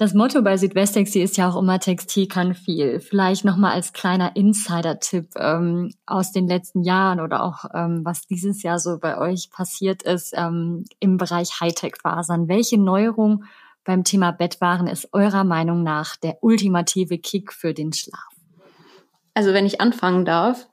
Das 0.00 0.14
Motto 0.14 0.40
bei 0.40 0.56
Südwestexi 0.56 1.20
ist 1.20 1.36
ja 1.36 1.50
auch 1.50 1.60
immer 1.60 1.78
Textil 1.78 2.26
kann 2.26 2.54
viel. 2.54 3.00
Vielleicht 3.00 3.44
nochmal 3.44 3.72
als 3.72 3.92
kleiner 3.92 4.34
Insider-Tipp 4.34 5.28
ähm, 5.36 5.92
aus 6.06 6.32
den 6.32 6.48
letzten 6.48 6.82
Jahren 6.82 7.20
oder 7.20 7.42
auch 7.42 7.66
ähm, 7.74 8.00
was 8.02 8.26
dieses 8.26 8.62
Jahr 8.62 8.78
so 8.78 8.98
bei 8.98 9.18
euch 9.18 9.50
passiert 9.50 10.02
ist 10.02 10.32
ähm, 10.34 10.86
im 11.00 11.18
Bereich 11.18 11.60
Hightech-Fasern. 11.60 12.48
Welche 12.48 12.80
Neuerung 12.80 13.44
beim 13.84 14.02
Thema 14.02 14.30
Bettwaren 14.30 14.86
ist 14.86 15.12
eurer 15.12 15.44
Meinung 15.44 15.82
nach 15.82 16.16
der 16.16 16.42
ultimative 16.42 17.18
Kick 17.18 17.52
für 17.52 17.74
den 17.74 17.92
Schlaf? 17.92 18.29
Also 19.34 19.52
wenn 19.52 19.66
ich 19.66 19.80
anfangen 19.80 20.24
darf, 20.24 20.68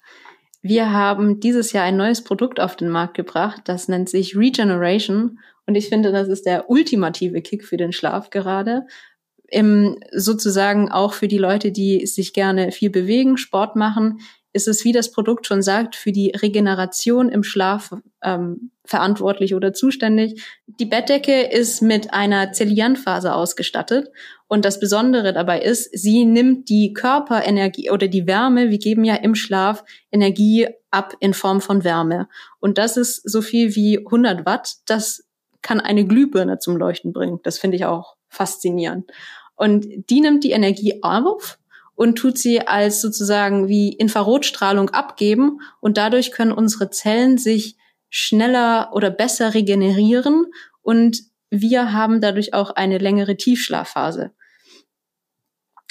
wir 0.61 0.91
haben 0.91 1.39
dieses 1.39 1.71
Jahr 1.71 1.85
ein 1.85 1.97
neues 1.97 2.23
Produkt 2.23 2.59
auf 2.59 2.75
den 2.75 2.89
Markt 2.89 3.13
gebracht, 3.15 3.61
das 3.65 3.87
nennt 3.87 4.09
sich 4.09 4.35
Regeneration. 4.35 5.39
Und 5.65 5.75
ich 5.75 5.89
finde, 5.89 6.11
das 6.11 6.27
ist 6.27 6.45
der 6.45 6.69
ultimative 6.69 7.41
Kick 7.41 7.63
für 7.63 7.77
den 7.77 7.91
Schlaf 7.91 8.29
gerade. 8.29 8.85
Im, 9.49 9.97
sozusagen 10.11 10.91
auch 10.91 11.13
für 11.13 11.27
die 11.27 11.37
Leute, 11.37 11.71
die 11.71 12.05
sich 12.05 12.33
gerne 12.33 12.71
viel 12.71 12.89
bewegen, 12.89 13.37
Sport 13.37 13.75
machen, 13.77 14.19
ist 14.53 14.67
es, 14.67 14.83
wie 14.83 14.91
das 14.91 15.11
Produkt 15.11 15.45
schon 15.45 15.61
sagt, 15.61 15.95
für 15.95 16.11
die 16.11 16.31
Regeneration 16.31 17.29
im 17.29 17.43
Schlaf 17.43 17.93
ähm, 18.23 18.71
verantwortlich 18.85 19.53
oder 19.53 19.73
zuständig. 19.73 20.41
Die 20.65 20.85
Bettdecke 20.85 21.41
ist 21.43 21.81
mit 21.81 22.13
einer 22.13 22.53
Zellianphase 22.53 23.33
ausgestattet 23.33 24.09
und 24.47 24.63
das 24.63 24.79
Besondere 24.79 25.33
dabei 25.33 25.61
ist, 25.61 25.89
sie 25.91 26.25
nimmt 26.25 26.69
die 26.69 26.93
Körperenergie 26.93 27.91
oder 27.91 28.07
die 28.07 28.27
Wärme, 28.27 28.69
wir 28.69 28.79
geben 28.79 29.03
ja 29.03 29.15
im 29.15 29.35
Schlaf 29.35 29.83
Energie 30.11 30.67
ab 30.89 31.13
in 31.19 31.33
Form 31.33 31.59
von 31.59 31.83
Wärme. 31.83 32.29
Und 32.59 32.77
das 32.77 32.97
ist 32.97 33.29
so 33.29 33.41
viel 33.41 33.75
wie 33.75 33.99
100 33.99 34.45
Watt. 34.45 34.75
Das 34.85 35.25
kann 35.61 35.81
eine 35.81 36.05
Glühbirne 36.05 36.59
zum 36.59 36.77
Leuchten 36.77 37.11
bringen. 37.11 37.39
Das 37.43 37.59
finde 37.59 37.75
ich 37.75 37.85
auch 37.85 38.15
faszinierend. 38.29 39.11
Und 39.55 39.85
die 40.09 40.21
nimmt 40.21 40.43
die 40.43 40.51
Energie 40.51 40.99
auf 41.01 41.59
und 41.97 42.15
tut 42.15 42.37
sie 42.37 42.61
als 42.61 43.01
sozusagen 43.01 43.67
wie 43.67 43.91
Infrarotstrahlung 43.91 44.91
abgeben 44.91 45.59
und 45.81 45.97
dadurch 45.97 46.31
können 46.31 46.51
unsere 46.51 46.91
Zellen 46.91 47.39
sich 47.39 47.75
schneller 48.09 48.91
oder 48.93 49.09
besser 49.09 49.55
regenerieren 49.55 50.45
und 50.83 51.23
wir 51.49 51.91
haben 51.93 52.21
dadurch 52.21 52.53
auch 52.53 52.69
eine 52.69 52.99
längere 52.99 53.35
Tiefschlafphase. 53.35 54.31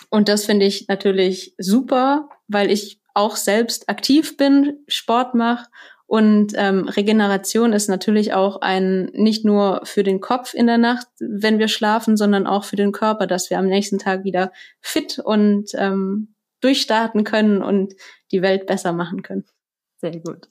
Und 0.08 0.28
das 0.28 0.46
finde 0.46 0.66
ich 0.66 0.86
natürlich 0.86 1.54
super, 1.58 2.28
weil 2.46 2.70
ich 2.70 3.00
auch 3.12 3.34
selbst 3.34 3.88
aktiv 3.88 4.36
bin, 4.36 4.84
Sport 4.86 5.34
mache 5.34 5.66
und 6.06 6.52
ähm, 6.54 6.88
Regeneration 6.88 7.72
ist 7.72 7.88
natürlich 7.88 8.32
auch 8.32 8.60
ein, 8.60 9.06
nicht 9.06 9.44
nur 9.44 9.80
für 9.84 10.04
den 10.04 10.20
Kopf 10.20 10.54
in 10.54 10.68
der 10.68 10.78
Nacht, 10.78 11.08
wenn 11.18 11.58
wir 11.58 11.68
schlafen, 11.68 12.16
sondern 12.16 12.46
auch 12.46 12.64
für 12.64 12.76
den 12.76 12.92
Körper, 12.92 13.26
dass 13.26 13.50
wir 13.50 13.58
am 13.58 13.66
nächsten 13.66 13.98
Tag 13.98 14.22
wieder 14.22 14.52
fit 14.80 15.18
und 15.18 15.70
ähm, 15.74 16.34
durchstarten 16.60 17.24
können 17.24 17.60
und 17.60 17.94
die 18.30 18.40
Welt 18.40 18.66
besser 18.66 18.92
machen 18.92 19.22
können. 19.22 19.44
Sehr 20.00 20.18
gut. 20.20 20.48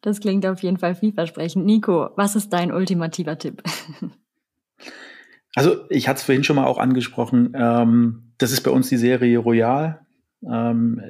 Das 0.00 0.20
klingt 0.20 0.46
auf 0.46 0.62
jeden 0.62 0.78
Fall 0.78 0.94
vielversprechend. 0.94 1.66
Nico, 1.66 2.10
was 2.16 2.36
ist 2.36 2.50
dein 2.52 2.72
ultimativer 2.72 3.38
Tipp? 3.38 3.62
Also 5.54 5.84
ich 5.90 6.08
hatte 6.08 6.16
es 6.16 6.22
vorhin 6.22 6.44
schon 6.44 6.56
mal 6.56 6.64
auch 6.64 6.78
angesprochen. 6.78 7.52
Ähm, 7.54 8.32
das 8.38 8.52
ist 8.52 8.62
bei 8.62 8.70
uns 8.70 8.88
die 8.88 8.96
Serie 8.96 9.36
Royal. 9.38 10.06
Ähm, 10.50 11.00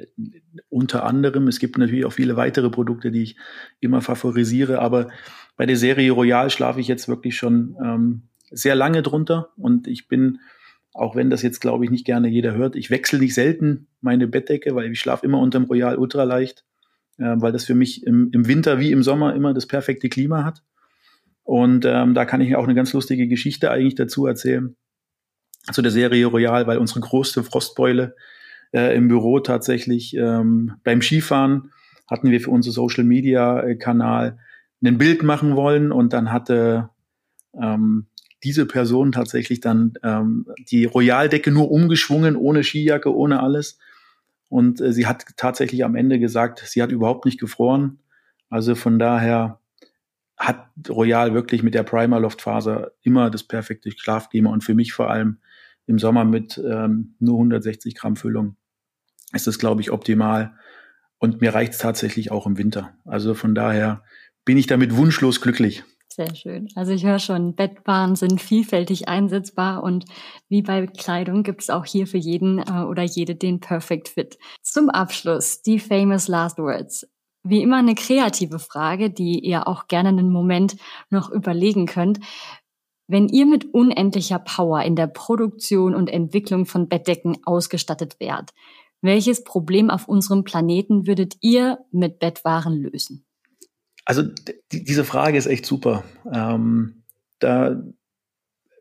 unter 0.69 1.05
anderem, 1.05 1.47
es 1.47 1.59
gibt 1.59 1.77
natürlich 1.77 2.05
auch 2.05 2.13
viele 2.13 2.35
weitere 2.35 2.69
Produkte, 2.69 3.11
die 3.11 3.23
ich 3.23 3.35
immer 3.79 4.01
favorisiere, 4.01 4.79
aber 4.79 5.09
bei 5.57 5.65
der 5.65 5.77
Serie 5.77 6.11
Royal 6.11 6.49
schlafe 6.49 6.79
ich 6.79 6.87
jetzt 6.87 7.07
wirklich 7.07 7.35
schon 7.35 7.75
ähm, 7.83 8.21
sehr 8.51 8.75
lange 8.75 9.01
drunter 9.01 9.49
und 9.57 9.87
ich 9.87 10.07
bin, 10.07 10.39
auch 10.93 11.15
wenn 11.15 11.29
das 11.29 11.41
jetzt 11.41 11.61
glaube 11.61 11.85
ich 11.85 11.91
nicht 11.91 12.05
gerne 12.05 12.27
jeder 12.27 12.53
hört, 12.53 12.75
ich 12.75 12.91
wechsle 12.91 13.19
nicht 13.19 13.33
selten 13.33 13.87
meine 14.01 14.27
Bettdecke, 14.27 14.75
weil 14.75 14.91
ich 14.91 14.99
schlafe 14.99 15.25
immer 15.25 15.39
unter 15.39 15.59
dem 15.59 15.65
Royal 15.65 15.97
ultraleicht, 15.97 16.63
äh, 17.17 17.35
weil 17.37 17.51
das 17.51 17.65
für 17.65 17.75
mich 17.75 18.05
im, 18.05 18.29
im 18.31 18.47
Winter 18.47 18.79
wie 18.79 18.91
im 18.91 19.01
Sommer 19.01 19.35
immer 19.35 19.53
das 19.53 19.65
perfekte 19.65 20.09
Klima 20.09 20.43
hat. 20.43 20.63
Und 21.43 21.85
ähm, 21.85 22.13
da 22.13 22.25
kann 22.25 22.39
ich 22.41 22.55
auch 22.55 22.63
eine 22.63 22.75
ganz 22.75 22.93
lustige 22.93 23.27
Geschichte 23.27 23.69
eigentlich 23.69 23.95
dazu 23.95 24.25
erzählen 24.27 24.75
zu 25.71 25.81
der 25.81 25.91
Serie 25.91 26.25
Royal, 26.25 26.67
weil 26.67 26.77
unsere 26.77 26.99
größte 26.99 27.43
Frostbeule 27.43 28.15
äh, 28.73 28.95
im 28.95 29.07
Büro 29.07 29.39
tatsächlich 29.39 30.15
ähm, 30.15 30.73
beim 30.83 31.01
Skifahren 31.01 31.71
hatten 32.09 32.31
wir 32.31 32.41
für 32.41 32.51
unser 32.51 32.71
Social 32.71 33.03
Media 33.03 33.61
äh, 33.61 33.75
Kanal 33.75 34.39
ein 34.83 34.97
Bild 34.97 35.23
machen 35.23 35.55
wollen 35.55 35.91
und 35.91 36.13
dann 36.13 36.31
hatte 36.31 36.89
ähm, 37.59 38.07
diese 38.43 38.65
Person 38.65 39.13
tatsächlich 39.13 39.61
dann 39.61 39.93
ähm, 40.03 40.45
die 40.69 40.85
Royaldecke 40.85 41.51
nur 41.51 41.71
umgeschwungen, 41.71 42.35
ohne 42.35 42.63
Skijacke, 42.63 43.13
ohne 43.15 43.41
alles. 43.41 43.79
Und 44.49 44.81
äh, 44.81 44.91
sie 44.91 45.07
hat 45.07 45.25
tatsächlich 45.37 45.85
am 45.85 45.95
Ende 45.95 46.19
gesagt, 46.19 46.59
sie 46.65 46.81
hat 46.81 46.91
überhaupt 46.91 47.25
nicht 47.25 47.39
gefroren. 47.39 47.99
Also 48.49 48.75
von 48.75 48.99
daher 48.99 49.59
hat 50.35 50.67
Royal 50.89 51.33
wirklich 51.33 51.63
mit 51.63 51.73
der 51.73 51.83
Primer 51.83 52.19
Loft 52.19 52.41
Faser 52.41 52.91
immer 53.01 53.29
das 53.29 53.43
perfekte 53.43 53.91
Schlafklima 53.91 54.49
und 54.49 54.63
für 54.63 54.75
mich 54.75 54.91
vor 54.91 55.09
allem 55.09 55.37
im 55.85 55.99
Sommer 55.99 56.25
mit 56.25 56.57
ähm, 56.57 57.15
nur 57.19 57.35
160 57.35 57.95
Gramm 57.95 58.17
Füllung 58.17 58.57
ist 59.33 59.47
das, 59.47 59.59
glaube 59.59 59.81
ich, 59.81 59.91
optimal. 59.91 60.55
Und 61.17 61.41
mir 61.41 61.53
reicht 61.53 61.73
es 61.73 61.79
tatsächlich 61.79 62.31
auch 62.31 62.45
im 62.45 62.57
Winter. 62.57 62.95
Also 63.05 63.33
von 63.33 63.55
daher 63.55 64.03
bin 64.45 64.57
ich 64.57 64.67
damit 64.67 64.95
wunschlos 64.95 65.41
glücklich. 65.41 65.83
Sehr 66.15 66.35
schön. 66.35 66.67
Also 66.75 66.91
ich 66.91 67.05
höre 67.05 67.17
schon, 67.17 67.55
Bettwaren 67.55 68.15
sind 68.15 68.39
vielfältig 68.39 69.07
einsetzbar 69.07 69.81
und 69.81 70.05
wie 70.47 70.61
bei 70.61 70.85
Kleidung 70.85 71.41
gibt 71.41 71.63
es 71.63 71.71
auch 71.71 71.85
hier 71.85 72.05
für 72.05 72.19
jeden 72.19 72.59
äh, 72.59 72.83
oder 72.87 73.01
jede 73.01 73.33
den 73.33 73.59
Perfect 73.59 74.09
Fit. 74.09 74.37
Zum 74.61 74.91
Abschluss 74.91 75.63
die 75.63 75.79
famous 75.79 76.27
last 76.27 76.59
words. 76.59 77.07
Wie 77.43 77.63
immer 77.63 77.77
eine 77.77 77.95
kreative 77.95 78.59
Frage, 78.59 79.09
die 79.09 79.39
ihr 79.39 79.67
auch 79.67 79.87
gerne 79.87 80.09
einen 80.09 80.31
Moment 80.31 80.75
noch 81.09 81.31
überlegen 81.31 81.87
könnt. 81.87 82.19
Wenn 83.07 83.27
ihr 83.27 83.47
mit 83.47 83.73
unendlicher 83.73 84.39
Power 84.39 84.83
in 84.83 84.95
der 84.95 85.07
Produktion 85.07 85.95
und 85.95 86.09
Entwicklung 86.11 86.67
von 86.67 86.87
Bettdecken 86.87 87.37
ausgestattet 87.43 88.19
wärt, 88.19 88.51
welches 89.03 89.43
Problem 89.43 89.89
auf 89.89 90.07
unserem 90.07 90.43
Planeten 90.43 91.05
würdet 91.05 91.35
ihr 91.41 91.79
mit 91.91 92.19
Bettwaren 92.19 92.81
lösen? 92.81 93.25
Also 94.05 94.23
diese 94.71 95.03
Frage 95.03 95.37
ist 95.37 95.45
echt 95.45 95.65
super. 95.65 96.03
Ähm, 96.31 97.03
da 97.39 97.83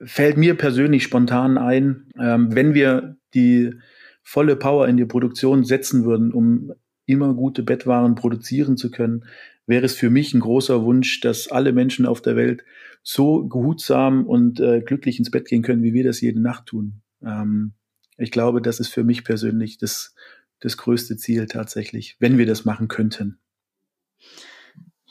fällt 0.02 0.36
mir 0.36 0.56
persönlich 0.56 1.02
spontan 1.02 1.58
ein, 1.58 2.08
ähm, 2.18 2.54
wenn 2.54 2.74
wir 2.74 3.16
die 3.34 3.74
volle 4.22 4.56
Power 4.56 4.88
in 4.88 4.96
die 4.96 5.04
Produktion 5.04 5.64
setzen 5.64 6.04
würden, 6.04 6.32
um 6.32 6.72
immer 7.06 7.34
gute 7.34 7.62
Bettwaren 7.62 8.14
produzieren 8.14 8.76
zu 8.76 8.90
können, 8.90 9.24
wäre 9.66 9.84
es 9.84 9.94
für 9.94 10.10
mich 10.10 10.34
ein 10.34 10.40
großer 10.40 10.84
Wunsch, 10.84 11.20
dass 11.20 11.48
alle 11.48 11.72
Menschen 11.72 12.06
auf 12.06 12.20
der 12.20 12.36
Welt 12.36 12.64
so 13.02 13.46
gehutsam 13.46 14.26
und 14.26 14.60
äh, 14.60 14.80
glücklich 14.80 15.18
ins 15.18 15.30
Bett 15.30 15.46
gehen 15.46 15.62
können, 15.62 15.82
wie 15.82 15.92
wir 15.92 16.04
das 16.04 16.20
jede 16.20 16.40
Nacht 16.40 16.66
tun. 16.66 17.02
Ähm, 17.24 17.72
ich 18.16 18.30
glaube, 18.30 18.62
das 18.62 18.80
ist 18.80 18.88
für 18.88 19.04
mich 19.04 19.24
persönlich 19.24 19.78
das, 19.78 20.14
das 20.60 20.76
größte 20.76 21.16
Ziel 21.16 21.46
tatsächlich, 21.46 22.16
wenn 22.18 22.38
wir 22.38 22.46
das 22.46 22.64
machen 22.64 22.88
könnten. 22.88 23.38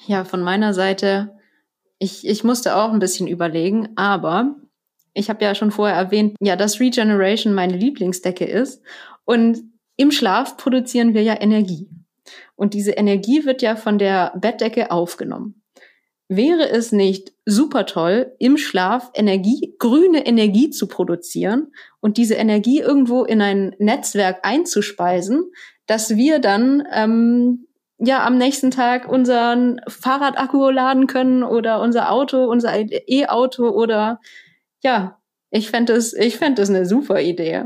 Ja, 0.08 0.24
von 0.24 0.42
meiner 0.42 0.74
Seite, 0.74 1.36
ich, 2.00 2.28
ich 2.28 2.44
musste 2.44 2.76
auch 2.76 2.92
ein 2.92 3.00
bisschen 3.00 3.28
überlegen, 3.28 3.90
aber 3.96 4.56
ich 5.14 5.30
habe 5.30 5.44
ja 5.44 5.54
schon 5.56 5.72
vorher 5.72 5.96
erwähnt, 5.96 6.36
ja, 6.40 6.56
dass 6.56 6.80
Regeneration 6.80 7.54
meine 7.54 7.78
Lieblingsdecke 7.78 8.46
ist. 8.46 8.82
Und 9.26 9.62
im 9.98 10.12
Schlaf 10.12 10.58
produzieren 10.58 11.14
wir 11.14 11.22
ja 11.22 11.40
Energie. 11.40 11.90
Und 12.56 12.74
diese 12.74 12.92
Energie 12.92 13.46
wird 13.46 13.62
ja 13.62 13.76
von 13.76 13.98
der 13.98 14.34
Bettdecke 14.40 14.92
aufgenommen. 14.92 15.61
Wäre 16.34 16.70
es 16.70 16.94
nicht 16.94 17.34
super 17.46 17.86
toll, 17.86 18.34
im 18.39 18.56
Schlaf 18.56 19.12
Energie, 19.13 19.76
grüne 19.80 20.26
Energie 20.26 20.70
zu 20.70 20.88
produzieren 20.88 21.74
und 22.00 22.15
diese 22.15 22.36
Energie 22.36 22.80
irgendwo 22.80 23.26
in 23.26 23.41
ein 23.41 23.76
Netzwerk 23.80 24.39
einzuspeisen, 24.44 25.52
dass 25.88 26.15
wir 26.15 26.39
dann 26.39 26.88
ähm, 26.94 27.67
ja 27.98 28.26
am 28.26 28.38
nächsten 28.38 28.72
Tag 28.72 29.10
unseren 29.10 29.82
Fahrradakku 29.89 30.70
laden 30.70 31.06
können 31.06 31.44
oder 31.44 31.82
unser 31.82 32.10
Auto, 32.10 32.46
unser 32.46 32.80
E-Auto 32.80 33.67
oder 33.67 34.22
ja, 34.82 35.20
ich 35.50 35.70
fände 35.70 35.91
es, 35.91 36.13
ich 36.13 36.38
fände 36.38 36.62
es 36.62 36.70
eine 36.70 36.86
super 36.86 37.20
Idee. 37.20 37.65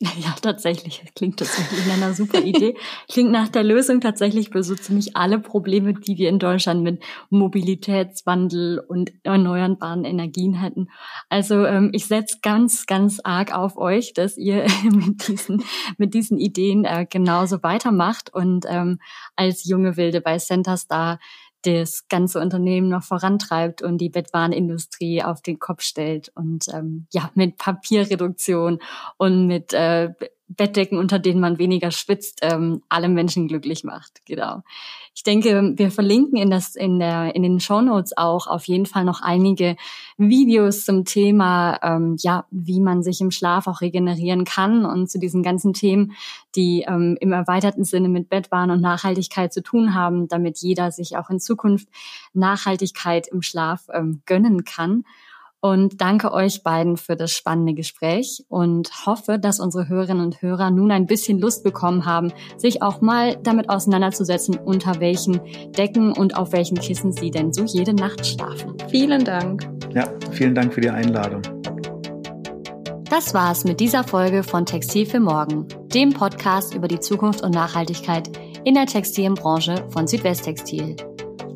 Ja, 0.20 0.34
tatsächlich. 0.40 1.02
Klingt 1.14 1.38
tatsächlich 1.38 1.86
nach 1.86 1.94
einer 1.94 2.14
super 2.14 2.40
Idee. 2.40 2.74
Klingt 3.10 3.30
nach 3.30 3.48
der 3.48 3.62
Lösung 3.62 4.00
tatsächlich 4.00 4.48
für 4.48 4.62
so 4.62 4.74
ziemlich 4.74 5.14
alle 5.14 5.38
Probleme, 5.38 5.92
die 5.92 6.16
wir 6.16 6.30
in 6.30 6.38
Deutschland 6.38 6.82
mit 6.82 7.02
Mobilitätswandel 7.28 8.78
und 8.78 9.12
erneuerbaren 9.24 10.04
Energien 10.04 10.54
hätten. 10.54 10.88
Also 11.28 11.66
ähm, 11.66 11.90
ich 11.92 12.06
setze 12.06 12.38
ganz, 12.40 12.86
ganz 12.86 13.20
arg 13.22 13.54
auf 13.54 13.76
euch, 13.76 14.14
dass 14.14 14.38
ihr 14.38 14.66
mit 14.84 15.28
diesen, 15.28 15.64
mit 15.98 16.14
diesen 16.14 16.38
Ideen 16.38 16.86
äh, 16.86 17.06
genauso 17.08 17.62
weitermacht 17.62 18.32
und 18.32 18.64
ähm, 18.68 19.00
als 19.36 19.64
junge 19.64 19.98
Wilde 19.98 20.22
bei 20.22 20.38
Center 20.38 20.78
Star 20.78 21.18
das 21.62 22.08
ganze 22.08 22.40
Unternehmen 22.40 22.88
noch 22.88 23.02
vorantreibt 23.02 23.82
und 23.82 23.98
die 23.98 24.08
Bettwarenindustrie 24.08 25.22
auf 25.22 25.42
den 25.42 25.58
Kopf 25.58 25.82
stellt 25.82 26.30
und 26.34 26.66
ähm, 26.72 27.06
ja 27.12 27.30
mit 27.34 27.56
Papierreduktion 27.56 28.78
und 29.16 29.46
mit 29.46 29.72
äh, 29.72 30.10
Bettdecken, 30.56 30.98
unter 30.98 31.20
denen 31.20 31.40
man 31.40 31.58
weniger 31.58 31.92
schwitzt, 31.92 32.40
ähm, 32.42 32.82
alle 32.88 33.08
Menschen 33.08 33.46
glücklich 33.46 33.84
macht. 33.84 34.20
Genau. 34.26 34.62
Ich 35.14 35.22
denke, 35.22 35.74
wir 35.76 35.90
verlinken 35.92 36.38
in, 36.38 36.50
das, 36.50 36.74
in, 36.74 36.98
der, 36.98 37.36
in 37.36 37.42
den 37.42 37.60
Show 37.60 37.80
Notes 37.80 38.16
auch 38.16 38.48
auf 38.48 38.64
jeden 38.66 38.86
Fall 38.86 39.04
noch 39.04 39.20
einige 39.22 39.76
Videos 40.16 40.84
zum 40.84 41.04
Thema, 41.04 41.78
ähm, 41.82 42.16
ja, 42.18 42.46
wie 42.50 42.80
man 42.80 43.02
sich 43.02 43.20
im 43.20 43.30
Schlaf 43.30 43.68
auch 43.68 43.80
regenerieren 43.80 44.44
kann 44.44 44.84
und 44.84 45.08
zu 45.08 45.20
diesen 45.20 45.44
ganzen 45.44 45.72
Themen, 45.72 46.14
die 46.56 46.84
ähm, 46.88 47.16
im 47.20 47.32
erweiterten 47.32 47.84
Sinne 47.84 48.08
mit 48.08 48.28
Bettwaren 48.28 48.72
und 48.72 48.80
Nachhaltigkeit 48.80 49.52
zu 49.52 49.62
tun 49.62 49.94
haben, 49.94 50.26
damit 50.26 50.58
jeder 50.58 50.90
sich 50.90 51.16
auch 51.16 51.30
in 51.30 51.38
Zukunft 51.38 51.88
Nachhaltigkeit 52.32 53.28
im 53.28 53.42
Schlaf 53.42 53.86
ähm, 53.92 54.22
gönnen 54.26 54.64
kann 54.64 55.04
und 55.60 56.00
danke 56.00 56.32
euch 56.32 56.62
beiden 56.62 56.96
für 56.96 57.16
das 57.16 57.32
spannende 57.32 57.74
Gespräch 57.74 58.44
und 58.48 59.06
hoffe, 59.06 59.38
dass 59.38 59.60
unsere 59.60 59.88
Hörerinnen 59.88 60.24
und 60.24 60.42
Hörer 60.42 60.70
nun 60.70 60.90
ein 60.90 61.06
bisschen 61.06 61.38
Lust 61.38 61.64
bekommen 61.64 62.06
haben, 62.06 62.32
sich 62.56 62.82
auch 62.82 63.00
mal 63.00 63.36
damit 63.42 63.68
auseinanderzusetzen, 63.68 64.56
unter 64.56 65.00
welchen 65.00 65.40
Decken 65.76 66.12
und 66.12 66.36
auf 66.36 66.52
welchen 66.52 66.78
Kissen 66.78 67.12
sie 67.12 67.30
denn 67.30 67.52
so 67.52 67.64
jede 67.64 67.94
Nacht 67.94 68.26
schlafen. 68.26 68.74
Vielen 68.88 69.24
Dank. 69.24 69.68
Ja, 69.94 70.08
vielen 70.32 70.54
Dank 70.54 70.72
für 70.72 70.80
die 70.80 70.90
Einladung. 70.90 71.42
Das 73.10 73.34
war's 73.34 73.64
mit 73.64 73.80
dieser 73.80 74.04
Folge 74.04 74.44
von 74.44 74.64
Textil 74.64 75.04
für 75.04 75.18
Morgen, 75.18 75.66
dem 75.92 76.10
Podcast 76.10 76.74
über 76.74 76.86
die 76.86 77.00
Zukunft 77.00 77.42
und 77.42 77.52
Nachhaltigkeit 77.52 78.30
in 78.64 78.74
der 78.74 78.86
Textilbranche 78.86 79.84
von 79.90 80.06
Südwesttextil. 80.06 80.94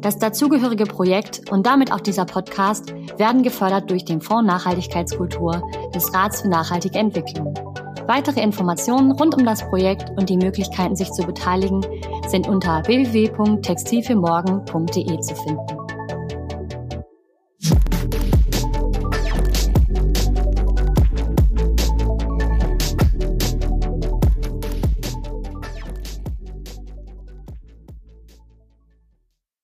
Das 0.05 0.19
dazugehörige 0.19 0.85
Projekt 0.85 1.51
und 1.51 1.65
damit 1.65 1.91
auch 1.91 2.01
dieser 2.01 2.27
Podcast 2.27 2.93
werden 3.17 3.43
gefördert 3.43 3.91
durch 3.91 4.05
den 4.05 4.21
Fonds 4.21 4.47
Nachhaltigkeitskultur 4.47 5.67
des 5.95 6.13
Rats 6.13 6.43
für 6.43 6.49
nachhaltige 6.49 6.99
Entwicklung. 6.99 7.55
Weitere 8.07 8.43
Informationen 8.43 9.13
rund 9.13 9.35
um 9.35 9.47
das 9.47 9.67
Projekt 9.67 10.11
und 10.19 10.29
die 10.29 10.37
Möglichkeiten, 10.37 10.95
sich 10.95 11.11
zu 11.11 11.23
beteiligen, 11.23 11.81
sind 12.29 12.47
unter 12.47 12.87
www.textilfürmorgen.de 12.87 15.21
zu 15.21 15.35
finden. 15.37 15.84